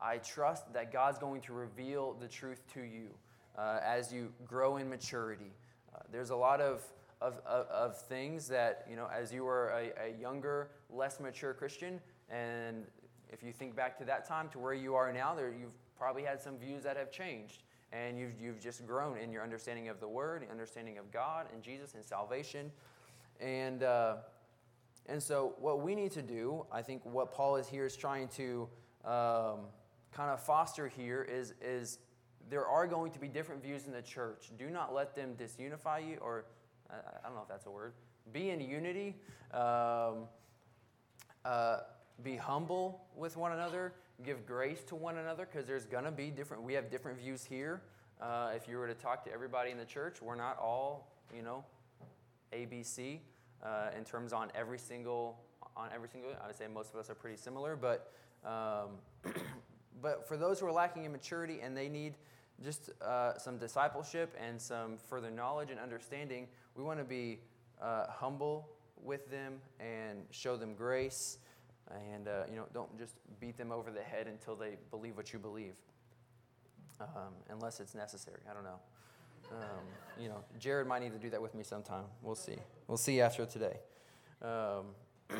[0.00, 3.08] I trust that God's going to reveal the truth to you
[3.56, 5.52] uh, as you grow in maturity.
[5.94, 6.82] Uh, there's a lot of
[7.20, 11.52] of, of, of, things that, you know, as you were a, a younger, less mature
[11.52, 12.84] Christian, and
[13.30, 16.22] if you think back to that time to where you are now, there, you've probably
[16.22, 17.64] had some views that have changed.
[17.92, 21.62] And you've, you've just grown in your understanding of the Word, understanding of God and
[21.62, 22.70] Jesus and salvation.
[23.40, 24.16] And, uh,
[25.06, 28.28] and so, what we need to do, I think what Paul is here is trying
[28.28, 28.68] to
[29.04, 29.60] um,
[30.12, 31.98] kind of foster here is, is
[32.50, 34.50] there are going to be different views in the church.
[34.58, 36.44] Do not let them disunify you or
[36.90, 37.92] I, I don't know if that's a word.
[38.32, 39.16] Be in unity.
[39.52, 40.26] Um,
[41.44, 41.78] uh,
[42.22, 46.30] be humble with one another give grace to one another because there's going to be
[46.30, 47.82] different, we have different views here.
[48.20, 51.42] Uh, if you were to talk to everybody in the church, we're not all, you
[51.42, 51.64] know,
[52.52, 53.20] ABC
[53.62, 55.38] uh, in terms on every single,
[55.76, 58.12] on every single, I would say most of us are pretty similar, but,
[58.44, 58.98] um,
[60.02, 62.14] but for those who are lacking in maturity and they need
[62.62, 67.38] just uh, some discipleship and some further knowledge and understanding, we want to be
[67.80, 68.68] uh, humble
[69.00, 71.38] with them and show them grace
[72.12, 75.32] and uh, you know don't just beat them over the head until they believe what
[75.32, 75.74] you believe
[77.00, 78.40] um, unless it's necessary.
[78.50, 78.80] I don't know.
[79.50, 82.04] Um, you know jared might need to do that with me sometime.
[82.22, 82.56] We'll see.
[82.86, 83.78] We'll see after today.
[84.42, 84.86] Um,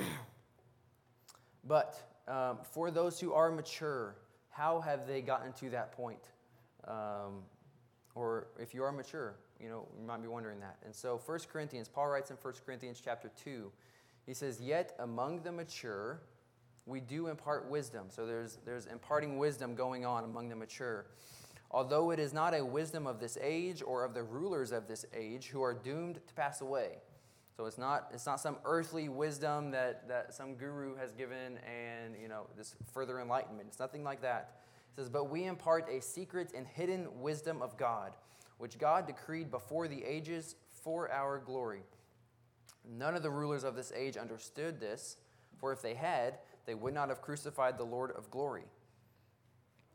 [1.65, 4.17] but um, for those who are mature
[4.51, 6.31] how have they gotten to that point?
[6.89, 7.45] Um,
[8.17, 10.77] or if you are mature you know, you might be wondering that.
[10.85, 13.71] And so 1 Corinthians, Paul writes in 1 Corinthians chapter 2,
[14.27, 16.21] he says, Yet among the mature,
[16.89, 18.07] we do impart wisdom.
[18.09, 21.07] So there's, there's imparting wisdom going on among the mature.
[21.71, 25.05] Although it is not a wisdom of this age or of the rulers of this
[25.15, 26.99] age who are doomed to pass away.
[27.57, 32.17] So it's not, it's not some earthly wisdom that, that some guru has given and,
[32.21, 33.69] you know, this further enlightenment.
[33.69, 34.61] It's nothing like that.
[34.93, 38.13] It says, But we impart a secret and hidden wisdom of God
[38.59, 41.83] which God decreed before the ages for our glory.
[42.89, 45.17] None of the rulers of this age understood this,
[45.57, 46.39] for if they had,
[46.69, 48.65] they would not have crucified the Lord of glory.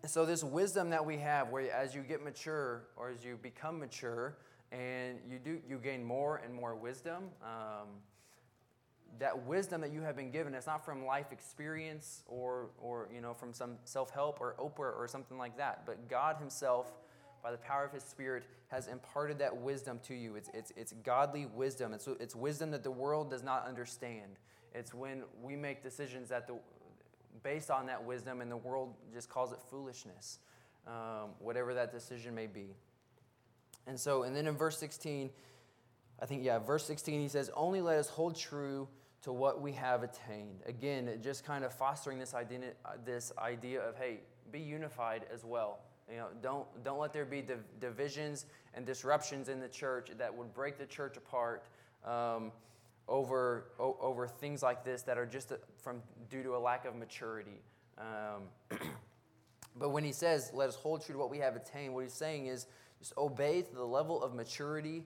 [0.05, 3.79] So, this wisdom that we have, where as you get mature or as you become
[3.79, 4.35] mature
[4.71, 7.87] and you, do, you gain more and more wisdom, um,
[9.19, 13.21] that wisdom that you have been given, it's not from life experience or, or you
[13.21, 16.91] know, from some self help or Oprah or something like that, but God Himself
[17.43, 20.35] by the power of his spirit, has imparted that wisdom to you.
[20.35, 21.93] It's, it's, it's godly wisdom.
[21.93, 24.39] It's, it's wisdom that the world does not understand.
[24.73, 26.55] It's when we make decisions that the,
[27.43, 30.39] based on that wisdom and the world just calls it foolishness,
[30.87, 32.75] um, whatever that decision may be.
[33.85, 35.29] And so, and then in verse 16,
[36.21, 38.87] I think, yeah, verse 16, he says, Only let us hold true
[39.23, 40.61] to what we have attained.
[40.65, 42.59] Again, just kind of fostering this idea,
[43.05, 44.19] this idea of, hey,
[44.51, 45.79] be unified as well.
[46.09, 50.33] You know, don't, don't let there be div- divisions and disruptions in the church that
[50.33, 51.63] would break the church apart
[52.05, 52.51] um,
[53.07, 56.85] over, o- over things like this that are just a, from, due to a lack
[56.85, 57.61] of maturity.
[57.97, 58.79] Um,
[59.75, 62.13] but when he says, let us hold true to what we have attained, what he's
[62.13, 62.67] saying is
[62.99, 65.03] just obey to the level of maturity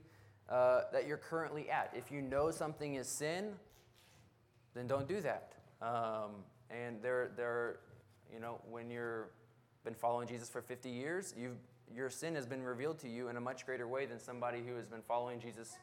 [0.49, 1.91] uh, that you're currently at.
[1.95, 3.53] If you know something is sin,
[4.73, 5.53] then don't do that.
[5.81, 6.31] Um,
[6.69, 7.79] and there, there,
[8.33, 9.29] you know, when you're
[9.83, 11.33] been following Jesus for 50 years,
[11.95, 14.75] your sin has been revealed to you in a much greater way than somebody who
[14.75, 15.77] has been following Jesus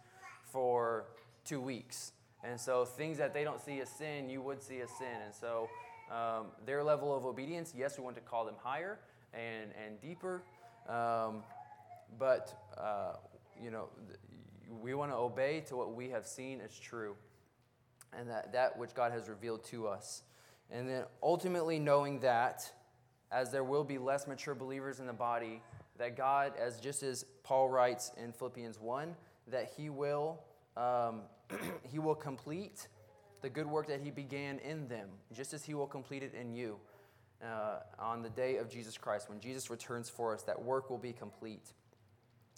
[0.44, 1.07] for
[1.44, 2.12] two weeks.
[2.42, 5.16] And so, things that they don't see as sin, you would see as sin.
[5.24, 5.68] And so,
[6.11, 8.98] um, their level of obedience, yes, we want to call them higher
[9.33, 10.42] and, and deeper.
[10.88, 11.42] Um,
[12.18, 13.14] but, uh,
[13.62, 13.88] you know,
[14.83, 17.16] we want to obey to what we have seen as true
[18.18, 20.22] and that, that which God has revealed to us.
[20.70, 22.70] And then ultimately knowing that
[23.30, 25.61] as there will be less mature believers in the body,
[25.98, 29.14] that God, as just as Paul writes in Philippians 1,
[29.48, 30.40] that he will,
[30.76, 31.22] um,
[31.90, 32.88] he will complete
[33.42, 36.54] the good work that he began in them, just as he will complete it in
[36.54, 36.78] you
[37.42, 39.28] uh, on the day of Jesus Christ.
[39.28, 41.72] When Jesus returns for us, that work will be complete.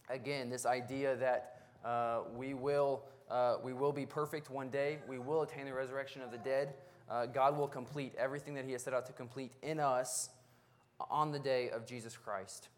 [0.08, 5.18] Again, this idea that uh, we, will, uh, we will be perfect one day, we
[5.18, 6.74] will attain the resurrection of the dead.
[7.08, 10.30] Uh, God will complete everything that he has set out to complete in us
[11.10, 12.68] on the day of Jesus Christ.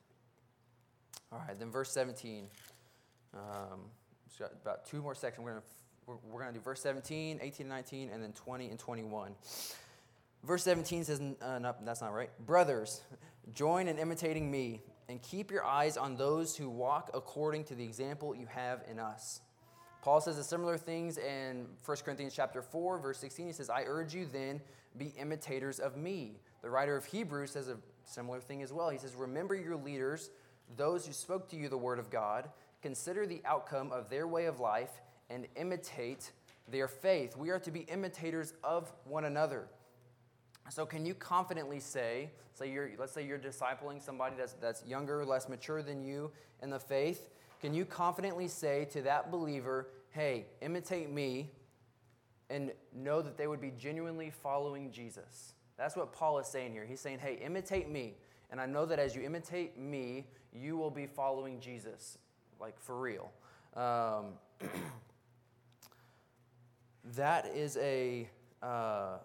[1.33, 2.47] All right, then verse 17.
[3.35, 3.81] Um,
[4.41, 5.45] about two more sections.
[5.45, 5.63] We're going
[6.07, 9.35] we're, we're to do verse 17, 18, 19, and then 20 and 21.
[10.45, 12.31] Verse 17 says, uh, no, that's not right.
[12.47, 13.03] Brothers,
[13.53, 17.85] join in imitating me, and keep your eyes on those who walk according to the
[17.85, 19.41] example you have in us.
[20.03, 23.47] Paul says the similar things in 1 Corinthians chapter 4, verse 16.
[23.47, 24.61] He says, I urge you then,
[24.97, 26.41] be imitators of me.
[26.63, 28.91] The writer of Hebrews says a similar thing as well.
[28.91, 30.31] He says, Remember your leaders,
[30.77, 32.49] those who spoke to you the word of God,
[32.83, 35.01] consider the outcome of their way of life,
[35.31, 36.33] and imitate
[36.69, 37.37] their faith.
[37.37, 39.69] We are to be imitators of one another.
[40.71, 45.25] So, can you confidently say, say you're, let's say you're discipling somebody that's, that's younger,
[45.25, 46.31] less mature than you
[46.63, 47.29] in the faith,
[47.61, 51.51] can you confidently say to that believer, hey, imitate me,
[52.51, 55.55] and know that they would be genuinely following Jesus?
[55.77, 56.85] That's what Paul is saying here.
[56.85, 58.15] He's saying, hey, imitate me.
[58.51, 62.19] And I know that as you imitate me, you will be following Jesus,
[62.61, 63.31] like for real.
[63.77, 64.35] Um,
[67.17, 68.29] that is a.
[68.63, 69.19] Uh,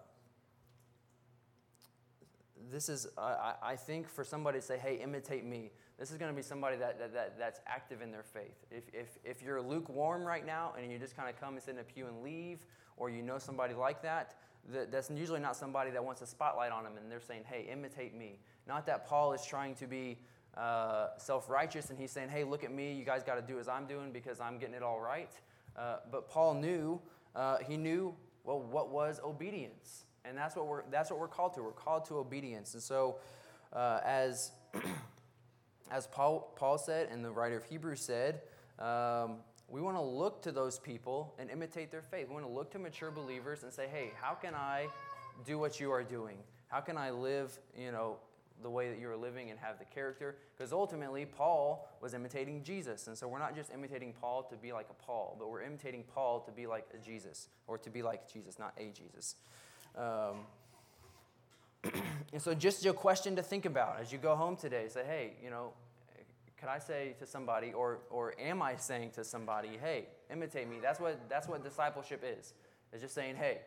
[2.70, 6.30] this is, I I think, for somebody to say, hey, imitate me, this is going
[6.30, 8.64] to be somebody that, that, that, that's active in their faith.
[8.70, 11.74] If, if, if you're lukewarm right now and you just kind of come and sit
[11.74, 12.64] in a pew and leave,
[12.96, 14.34] or you know somebody like that,
[14.72, 17.68] that, that's usually not somebody that wants a spotlight on them and they're saying, hey,
[17.70, 18.38] imitate me.
[18.66, 20.18] Not that Paul is trying to be
[20.56, 23.58] uh, self righteous and he's saying, hey, look at me, you guys got to do
[23.58, 25.30] as I'm doing because I'm getting it all right.
[25.76, 27.00] Uh, but Paul knew,
[27.34, 30.04] uh, he knew, well, what was obedience?
[30.24, 31.62] And that's what we're, that's what we're called to.
[31.62, 32.74] We're called to obedience.
[32.74, 33.16] And so,
[33.72, 34.52] uh, as,
[35.90, 38.42] as Paul, Paul said and the writer of Hebrews said,
[38.78, 39.38] um,
[39.68, 42.28] we want to look to those people and imitate their faith.
[42.28, 44.86] We want to look to mature believers and say, hey, how can I
[45.44, 46.36] do what you are doing?
[46.68, 48.16] How can I live, you know,
[48.62, 50.36] the way that you are living and have the character?
[50.56, 53.06] Because ultimately, Paul was imitating Jesus.
[53.06, 56.04] And so we're not just imitating Paul to be like a Paul, but we're imitating
[56.14, 59.36] Paul to be like a Jesus, or to be like Jesus, not a Jesus.
[59.96, 61.92] Um,
[62.32, 65.32] and so, just a question to think about as you go home today say, hey,
[65.42, 65.72] you know,
[66.64, 70.76] could I say to somebody, or, or am I saying to somebody, hey, imitate me?
[70.80, 72.54] That's what, that's what discipleship is.
[72.90, 73.58] It's just saying, hey,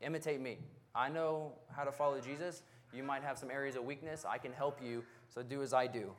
[0.00, 0.56] imitate me.
[0.94, 2.62] I know how to follow Jesus.
[2.92, 4.24] You might have some areas of weakness.
[4.28, 6.12] I can help you, so do as I do.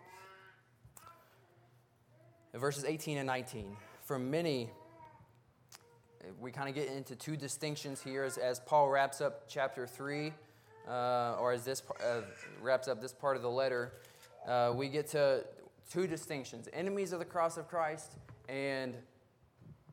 [2.53, 4.69] Verses 18 and 19, for many,
[6.39, 10.33] we kind of get into two distinctions here as, as Paul wraps up chapter 3,
[10.87, 12.21] uh, or as this uh,
[12.61, 13.93] wraps up this part of the letter.
[14.47, 15.43] Uh, we get to
[15.89, 18.13] two distinctions enemies of the cross of Christ
[18.49, 18.95] and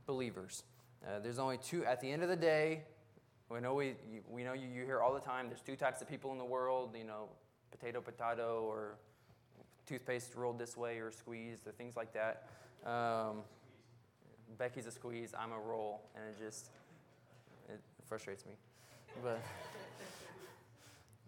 [0.06, 0.62] believers.
[1.04, 2.82] Uh, there's only two, at the end of the day,
[3.50, 3.94] we know, we,
[4.28, 6.44] we know you, you hear all the time there's two types of people in the
[6.44, 7.28] world, you know,
[7.70, 8.96] potato, potato, or
[9.86, 12.48] toothpaste rolled this way or squeezed, or things like that.
[12.86, 13.42] Um,
[14.58, 16.70] Becky's a squeeze, I'm a roll, and it just
[17.68, 18.52] it frustrates me.
[19.22, 19.40] But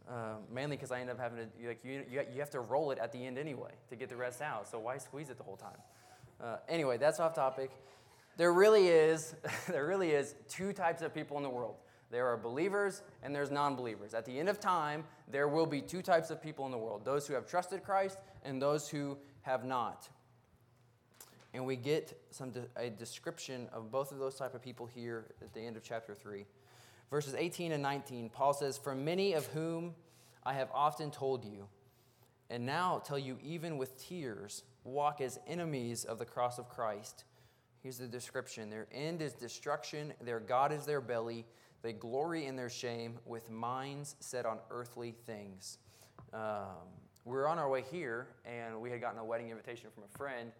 [0.08, 2.90] uh, mainly because I end up having to like you, you you have to roll
[2.90, 4.68] it at the end anyway to get the rest out.
[4.68, 5.78] So why squeeze it the whole time?
[6.40, 7.70] Uh, anyway, that's off topic.
[8.36, 9.34] There really is
[9.68, 11.76] there really is two types of people in the world.
[12.10, 14.14] There are believers and there's non-believers.
[14.14, 17.04] At the end of time, there will be two types of people in the world:
[17.04, 20.08] those who have trusted Christ and those who have not.
[21.54, 25.24] And we get some de- a description of both of those type of people here
[25.40, 26.44] at the end of chapter 3.
[27.10, 29.94] Verses 18 and 19, Paul says, For many of whom
[30.44, 31.68] I have often told you,
[32.50, 37.24] and now tell you even with tears, walk as enemies of the cross of Christ.
[37.82, 41.46] Here's the description Their end is destruction, their God is their belly.
[41.82, 45.78] They glory in their shame with minds set on earthly things.
[46.32, 46.88] Um,
[47.24, 50.18] we were on our way here, and we had gotten a wedding invitation from a
[50.18, 50.52] friend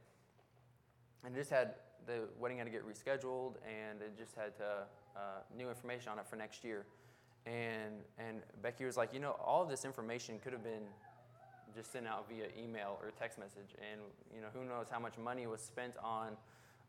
[1.25, 1.75] and just had
[2.07, 4.87] the wedding had to get rescheduled, and it just had to,
[5.17, 5.21] uh,
[5.57, 6.87] new information on it for next year.
[7.47, 10.87] And and Becky was like, you know, all of this information could have been
[11.75, 14.01] just sent out via email or text message, and
[14.35, 16.37] you know, who knows how much money was spent on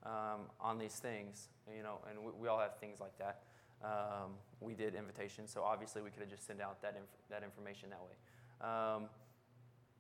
[0.06, 3.42] um, on these things, you know, and we, we all have things like that.
[3.84, 7.44] Um, we did invitations, so obviously we could have just sent out that inf- that
[7.44, 8.68] information that way.
[8.70, 9.04] Um,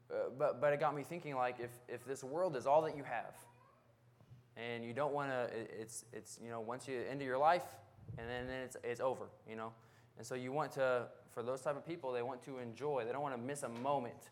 [0.09, 2.97] uh, but but it got me thinking, like, if if this world is all that
[2.97, 3.35] you have
[4.57, 5.49] and you don't want to
[5.79, 7.65] it's it's you know once you end your life
[8.17, 9.71] and then, then it's it's over you know?
[10.17, 13.11] And so you want to for those type of people they want to enjoy they
[13.11, 14.31] don't want to miss a moment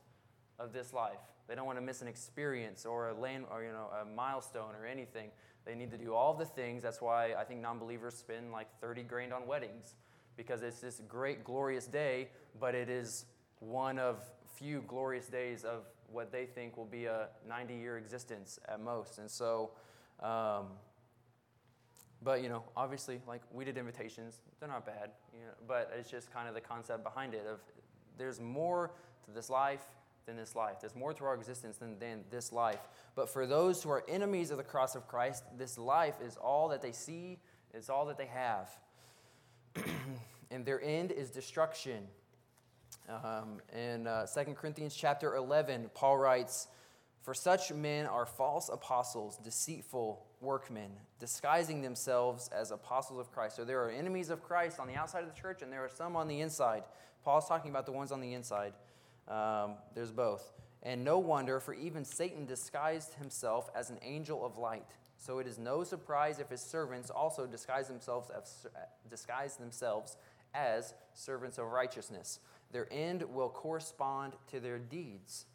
[0.58, 1.20] of this life.
[1.48, 4.74] They don't want to miss an experience or a land or you know a milestone
[4.80, 5.30] or anything
[5.66, 9.04] they need to do all the things that's why i think non-believers spend like 30
[9.04, 9.96] grand on weddings
[10.38, 12.28] because it's this great glorious day
[12.60, 13.26] but it is
[13.60, 14.24] one of
[14.56, 19.18] few glorious days of what they think will be a 90 year existence at most
[19.18, 19.72] and so
[20.22, 20.68] um,
[22.26, 25.12] but you know, obviously, like we did invitations, they're not bad.
[25.34, 27.60] You know, but it's just kind of the concept behind it of
[28.18, 28.92] there's more
[29.26, 29.84] to this life
[30.26, 30.78] than this life.
[30.82, 32.80] There's more to our existence than, than this life.
[33.16, 36.70] But for those who are enemies of the cross of Christ, this life is all
[36.70, 37.40] that they see,
[37.74, 38.70] it's all that they have.
[40.52, 42.08] and their end is destruction.
[43.10, 46.68] Um, in uh, 2 Corinthians chapter 11, Paul writes,
[47.26, 53.56] for such men are false apostles, deceitful workmen, disguising themselves as apostles of Christ.
[53.56, 55.90] So there are enemies of Christ on the outside of the church, and there are
[55.90, 56.84] some on the inside.
[57.24, 58.74] Paul's talking about the ones on the inside.
[59.28, 60.54] Um, there's both.
[60.84, 64.86] And no wonder, for even Satan disguised himself as an angel of light.
[65.18, 68.68] So it is no surprise if his servants also disguise themselves as,
[69.10, 70.18] disguise themselves
[70.54, 72.40] as servants of righteousness.
[72.72, 75.46] Their end will correspond to their deeds.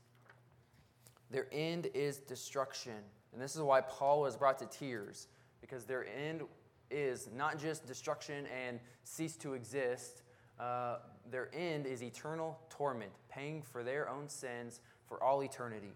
[1.30, 2.96] Their end is destruction.
[3.32, 5.28] And this is why Paul was brought to tears,
[5.60, 6.42] because their end
[6.90, 10.22] is not just destruction and cease to exist.
[10.58, 10.96] Uh,
[11.30, 15.92] their end is eternal torment, paying for their own sins for all eternity.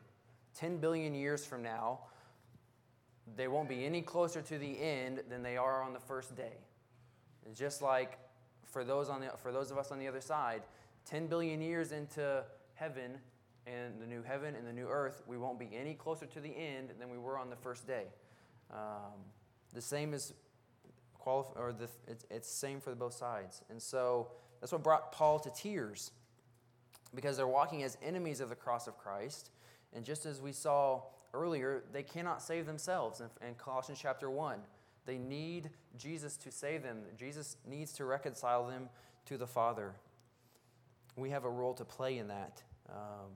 [0.54, 2.00] 10 billion years from now,
[3.36, 6.58] they won't be any closer to the end than they are on the first day.
[7.46, 8.18] It's just like
[8.64, 10.62] for those, on the, for those of us on the other side,
[11.06, 13.18] 10 billion years into heaven
[13.66, 16.50] and the new heaven and the new earth, we won't be any closer to the
[16.50, 18.04] end than we were on the first day.
[18.70, 19.12] Um,
[19.72, 20.34] the same is
[21.24, 23.62] qualif- or the, it's, it's same for both sides.
[23.70, 24.28] And so
[24.64, 26.10] that's what brought Paul to tears
[27.14, 29.50] because they're walking as enemies of the cross of Christ.
[29.92, 31.02] And just as we saw
[31.34, 34.58] earlier, they cannot save themselves in, Colossians chapter 1.
[35.04, 37.02] They need Jesus to save them.
[37.18, 38.88] Jesus needs to reconcile them
[39.26, 39.92] to the Father.
[41.14, 42.62] We have a role to play in that.
[42.88, 43.32] Um,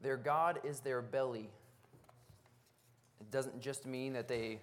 [0.00, 1.50] their God is their belly.
[3.20, 4.60] It doesn't just mean that they,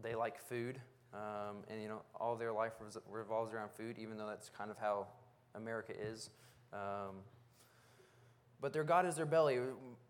[0.00, 0.80] they like food
[1.14, 2.72] um, and you know all their life
[3.10, 5.06] revolves around food, even though that's kind of how
[5.54, 6.30] America is.
[6.72, 7.16] Um,
[8.60, 9.58] but their God is their belly,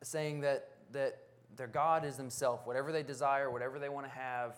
[0.03, 1.19] saying that, that
[1.57, 2.61] their God is themselves.
[2.65, 4.55] Whatever they desire, whatever they want to have,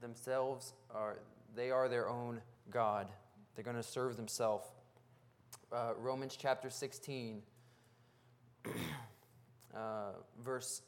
[0.00, 1.18] themselves are
[1.54, 2.40] they are their own
[2.70, 3.08] God.
[3.54, 4.66] They're going to serve themselves.
[5.72, 7.42] Uh, Romans chapter 16,
[9.74, 9.78] uh,
[10.44, 10.82] verse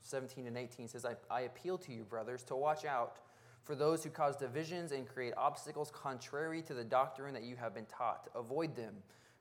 [0.00, 3.16] 17 and 18 says, I, I appeal to you, brothers, to watch out
[3.62, 7.74] for those who cause divisions and create obstacles contrary to the doctrine that you have
[7.74, 8.28] been taught.
[8.34, 8.94] Avoid them,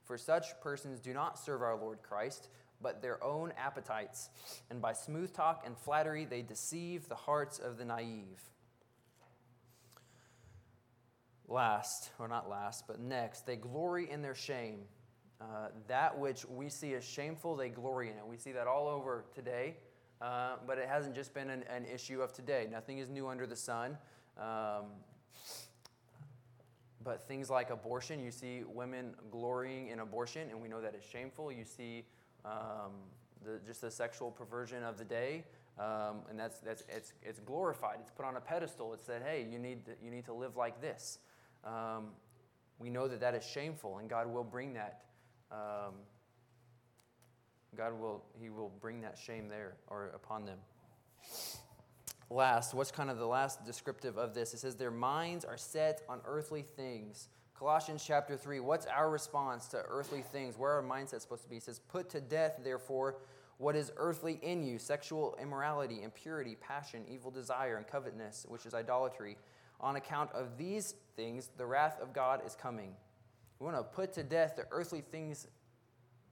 [0.03, 2.49] for such persons do not serve our Lord Christ,
[2.81, 4.29] but their own appetites.
[4.69, 8.41] And by smooth talk and flattery, they deceive the hearts of the naive.
[11.47, 14.81] Last, or not last, but next, they glory in their shame.
[15.41, 18.25] Uh, that which we see as shameful, they glory in it.
[18.25, 19.75] We see that all over today.
[20.21, 22.67] Uh, but it hasn't just been an, an, issue of today.
[22.69, 23.97] Nothing is new under the sun.
[24.37, 24.85] Um,
[27.03, 31.03] but things like abortion, you see women glorying in abortion, and we know that is
[31.03, 31.51] shameful.
[31.51, 32.03] You see
[32.45, 32.91] um,
[33.43, 35.43] the, just the sexual perversion of the day,
[35.79, 37.97] um, and that's, that's, it's, it's glorified.
[38.01, 38.93] It's put on a pedestal.
[38.93, 41.17] It said, hey, you need to, you need to live like this.
[41.63, 42.09] Um,
[42.77, 45.05] we know that that is shameful, and God will bring that
[45.51, 45.95] um,
[47.75, 50.57] God will, He will bring that shame there or upon them.
[52.31, 54.53] Last, what's kind of the last descriptive of this?
[54.53, 57.27] It says, Their minds are set on earthly things.
[57.59, 60.57] Colossians chapter 3, what's our response to earthly things?
[60.57, 61.57] Where are our mindset supposed to be?
[61.57, 63.17] It says, Put to death, therefore,
[63.57, 68.73] what is earthly in you sexual immorality, impurity, passion, evil desire, and covetousness, which is
[68.73, 69.35] idolatry.
[69.81, 72.93] On account of these things, the wrath of God is coming.
[73.59, 75.47] We want to put to death the earthly things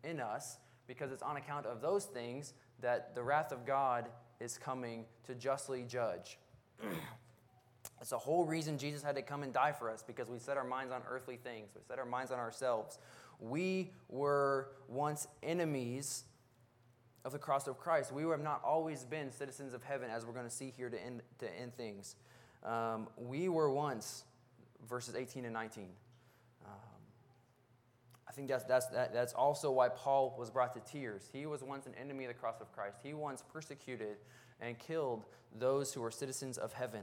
[0.06, 4.06] in us because it's on account of those things that the wrath of God
[4.40, 6.38] is coming to justly judge.
[8.02, 10.58] it's the whole reason Jesus had to come and die for us because we set
[10.58, 13.00] our minds on earthly things, we set our minds on ourselves.
[13.40, 16.26] We were once enemies
[17.24, 18.12] of the cross of Christ.
[18.12, 21.02] We have not always been citizens of heaven, as we're going to see here to
[21.02, 22.16] end, to end things.
[22.64, 24.24] Um, we were once,
[24.90, 25.90] verses 18 and 19.
[28.40, 31.30] Think that's, that's, that, that's also why Paul was brought to tears.
[31.34, 33.00] He was once an enemy of the cross of Christ.
[33.04, 34.16] He once persecuted
[34.62, 35.26] and killed
[35.60, 37.02] those who were citizens of heaven.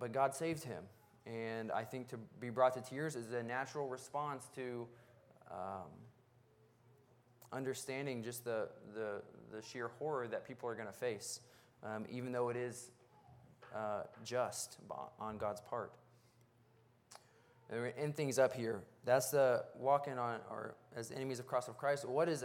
[0.00, 0.82] But God saved him.
[1.26, 4.88] And I think to be brought to tears is a natural response to
[5.52, 5.92] um,
[7.52, 9.22] understanding just the, the,
[9.52, 11.38] the, sheer horror that people are going to face,
[11.84, 12.90] um, even though it is
[13.72, 14.78] uh, just
[15.20, 15.92] on God's part.
[17.70, 18.82] And we end things up here.
[19.04, 22.04] That's the walking on, or as enemies of cross of Christ.
[22.04, 22.44] What is,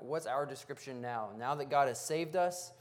[0.00, 1.30] what's our description now?
[1.38, 2.72] Now that God has saved us,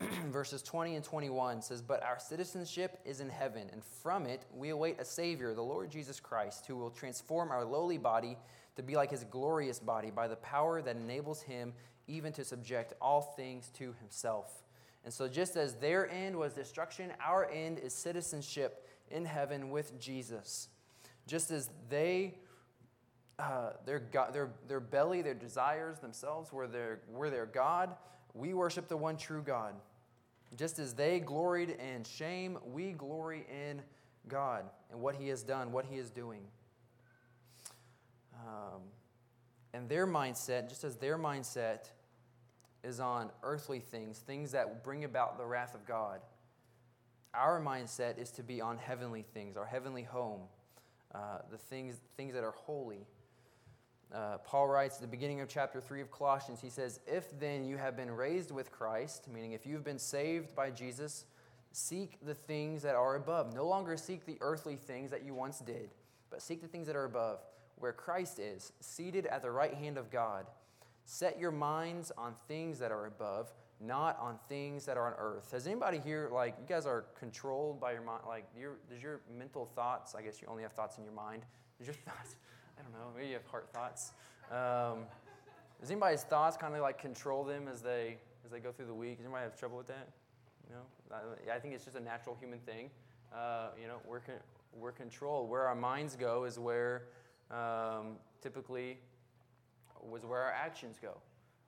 [0.28, 4.70] verses 20 and 21 says, But our citizenship is in heaven, and from it we
[4.70, 8.38] await a Savior, the Lord Jesus Christ, who will transform our lowly body
[8.76, 11.72] to be like his glorious body by the power that enables him
[12.06, 14.62] even to subject all things to himself.
[15.04, 19.98] And so, just as their end was destruction, our end is citizenship in heaven with
[20.00, 20.68] Jesus
[21.26, 22.34] just as they,
[23.38, 27.94] uh, their, God, their, their belly, their desires themselves were their, were their God,
[28.34, 29.74] we worship the one true God.
[30.56, 33.82] Just as they gloried in shame, we glory in
[34.28, 36.42] God and what He has done, what He is doing.
[38.46, 38.82] Um,
[39.72, 41.90] and their mindset, just as their mindset
[42.84, 46.20] is on earthly things, things that bring about the wrath of God,
[47.34, 50.42] our mindset is to be on heavenly things, our heavenly home,
[51.14, 53.06] uh, the things, things that are holy.
[54.14, 57.64] Uh, Paul writes at the beginning of chapter 3 of Colossians, he says, If then
[57.64, 61.24] you have been raised with Christ, meaning if you've been saved by Jesus,
[61.72, 63.54] seek the things that are above.
[63.54, 65.90] No longer seek the earthly things that you once did.
[66.30, 67.38] but seek the things that are above,
[67.76, 70.46] where Christ is, seated at the right hand of God.
[71.04, 75.52] Set your minds on things that are above, not on things that are on earth.
[75.52, 78.22] Has anybody here, like, you guys are controlled by your mind?
[78.26, 81.42] Like, your, does your mental thoughts, I guess you only have thoughts in your mind.
[81.78, 82.36] Does your thoughts,
[82.78, 84.12] I don't know, maybe you have heart thoughts.
[84.50, 85.04] Um,
[85.78, 88.16] does anybody's thoughts kind of like control them as they,
[88.46, 89.18] as they go through the week?
[89.18, 90.08] Does anybody have trouble with that?
[90.68, 92.88] You know, I, think it's just a natural human thing.
[93.30, 94.40] Uh, you know, we're, con-
[94.72, 95.50] we're controlled.
[95.50, 97.08] Where our minds go is where
[97.50, 98.98] um, typically
[100.02, 101.18] was where our actions go.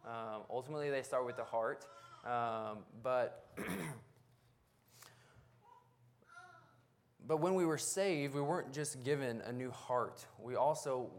[0.04, 1.86] Um, ultimately, they start with the heart,
[2.24, 3.48] um, but
[7.26, 10.24] but when we were saved, we weren't just given a new heart.
[10.40, 11.10] We also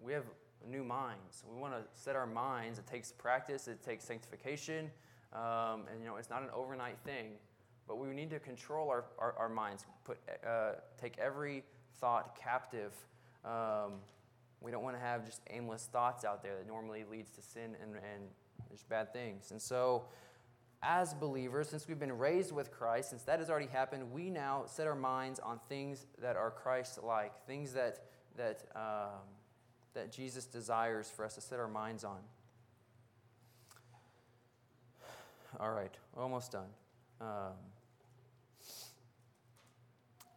[0.00, 0.24] we have
[0.68, 1.44] new minds.
[1.50, 2.78] We want to set our minds.
[2.78, 3.68] It takes practice.
[3.68, 4.90] It takes sanctification,
[5.32, 7.32] um, and you know it's not an overnight thing.
[7.88, 9.84] But we need to control our, our, our minds.
[10.04, 11.64] Put uh, take every
[12.00, 12.92] thought captive.
[13.44, 13.94] Um,
[14.62, 17.76] we don't want to have just aimless thoughts out there that normally leads to sin
[17.82, 18.24] and, and
[18.70, 19.50] just bad things.
[19.50, 20.04] And so,
[20.82, 24.64] as believers, since we've been raised with Christ, since that has already happened, we now
[24.66, 28.00] set our minds on things that are Christ-like, things that
[28.36, 29.20] that um,
[29.94, 32.18] that Jesus desires for us to set our minds on.
[35.60, 36.70] All right, almost done.
[37.20, 37.52] Um,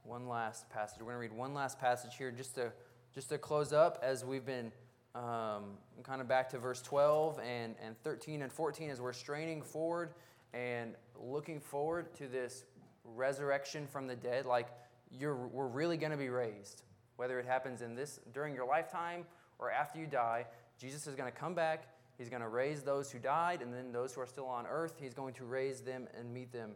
[0.04, 1.00] one last passage.
[1.00, 2.72] We're going to read one last passage here just to
[3.16, 4.72] just to close up as we've been
[5.16, 9.62] um, kind of back to verse 12 and, and 13 and 14 as we're straining
[9.62, 10.14] forward
[10.54, 12.66] and looking forward to this
[13.04, 14.68] resurrection from the dead like
[15.10, 16.84] you're, we're really going to be raised.
[17.16, 19.26] Whether it happens in this during your lifetime
[19.58, 20.46] or after you die
[20.78, 21.88] jesus is going to come back
[22.18, 24.96] he's going to raise those who died and then those who are still on earth
[25.00, 26.72] he's going to raise them and meet them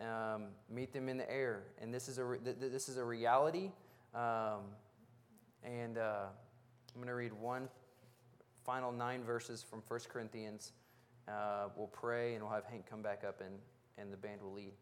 [0.00, 1.64] um, meet them in the air.
[1.80, 3.70] And this is a, this is a reality
[4.14, 4.62] um,
[5.64, 6.26] and uh,
[6.94, 7.68] I'm going to read one
[8.64, 10.72] final nine verses from 1 Corinthians.
[11.26, 13.54] Uh, we'll pray and we'll have Hank come back up and,
[13.98, 14.72] and the band will lead.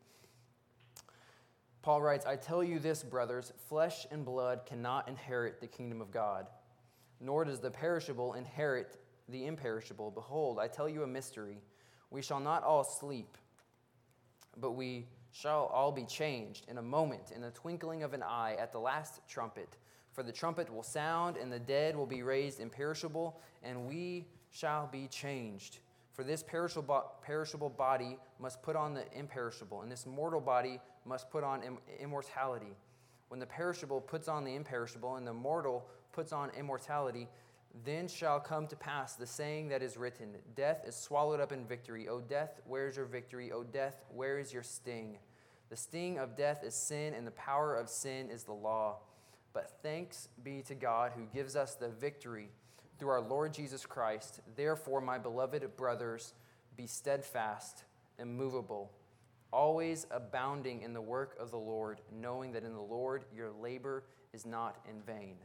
[1.83, 6.11] Paul writes, I tell you this, brothers, flesh and blood cannot inherit the kingdom of
[6.11, 6.49] God,
[7.20, 8.97] nor does the perishable inherit
[9.29, 10.11] the imperishable.
[10.11, 11.59] Behold, I tell you a mystery.
[12.11, 13.37] We shall not all sleep,
[14.57, 18.57] but we shall all be changed in a moment, in the twinkling of an eye,
[18.59, 19.77] at the last trumpet.
[20.17, 24.87] For the trumpet will sound, and the dead will be raised imperishable, and we shall
[24.87, 25.81] be changed.
[26.14, 31.45] For this perishable body must put on the imperishable, and this mortal body must put
[31.45, 32.75] on immortality.
[33.29, 37.29] When the perishable puts on the imperishable, and the mortal puts on immortality,
[37.85, 41.67] then shall come to pass the saying that is written Death is swallowed up in
[41.67, 42.09] victory.
[42.09, 43.53] O death, where is your victory?
[43.53, 45.19] O death, where is your sting?
[45.69, 49.01] The sting of death is sin, and the power of sin is the law.
[49.57, 52.50] But thanks be to God who gives us the victory
[52.98, 54.40] through our Lord Jesus Christ.
[54.54, 56.34] Therefore, my beloved brothers,
[56.76, 57.84] be steadfast,
[58.18, 58.92] immovable,
[59.50, 64.04] always abounding in the work of the Lord, knowing that in the Lord your labor
[64.34, 65.36] is not in vain.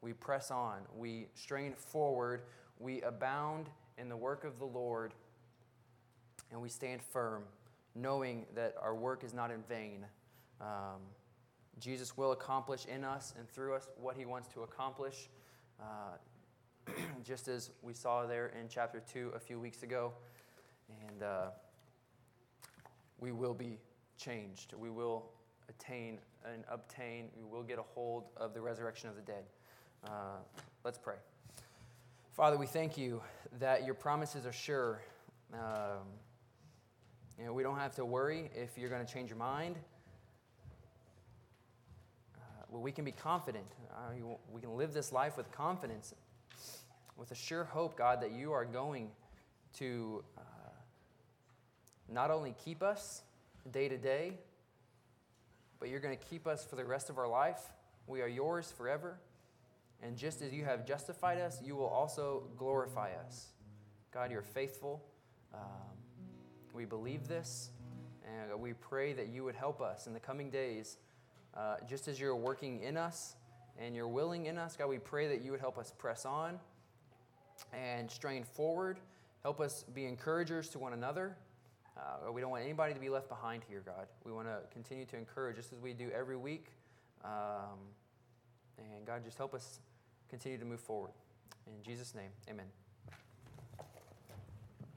[0.00, 2.44] We press on, we strain forward,
[2.78, 5.12] we abound in the work of the Lord,
[6.50, 7.42] and we stand firm,
[7.94, 10.06] knowing that our work is not in vain.
[10.58, 11.02] Um,
[11.78, 15.28] Jesus will accomplish in us and through us what he wants to accomplish,
[15.80, 16.92] uh,
[17.24, 20.12] just as we saw there in chapter 2 a few weeks ago.
[21.08, 21.46] And uh,
[23.18, 23.78] we will be
[24.18, 24.74] changed.
[24.78, 25.30] We will
[25.68, 29.44] attain and obtain, we will get a hold of the resurrection of the dead.
[30.04, 30.38] Uh,
[30.84, 31.14] let's pray.
[32.32, 33.22] Father, we thank you
[33.60, 35.00] that your promises are sure.
[35.52, 36.08] Um,
[37.38, 39.76] you know, we don't have to worry if you're going to change your mind
[42.80, 43.66] we can be confident.
[43.90, 44.12] Uh,
[44.50, 46.14] we can live this life with confidence,
[47.16, 49.10] with a sure hope, God, that you are going
[49.78, 50.42] to uh,
[52.08, 53.22] not only keep us
[53.70, 54.38] day to day,
[55.78, 57.60] but you're going to keep us for the rest of our life.
[58.06, 59.18] We are yours forever.
[60.02, 63.48] And just as you have justified us, you will also glorify us.
[64.12, 65.02] God, you're faithful.
[65.54, 65.60] Um,
[66.74, 67.70] we believe this,
[68.26, 70.96] and we pray that you would help us in the coming days
[71.56, 73.36] uh, just as you're working in us
[73.78, 76.58] and you're willing in us, God, we pray that you would help us press on
[77.72, 78.98] and strain forward.
[79.42, 81.36] Help us be encouragers to one another.
[81.96, 84.06] Uh, we don't want anybody to be left behind here, God.
[84.24, 86.66] We want to continue to encourage just as we do every week.
[87.24, 87.78] Um,
[88.78, 89.80] and God, just help us
[90.28, 91.12] continue to move forward.
[91.66, 92.81] In Jesus' name, amen.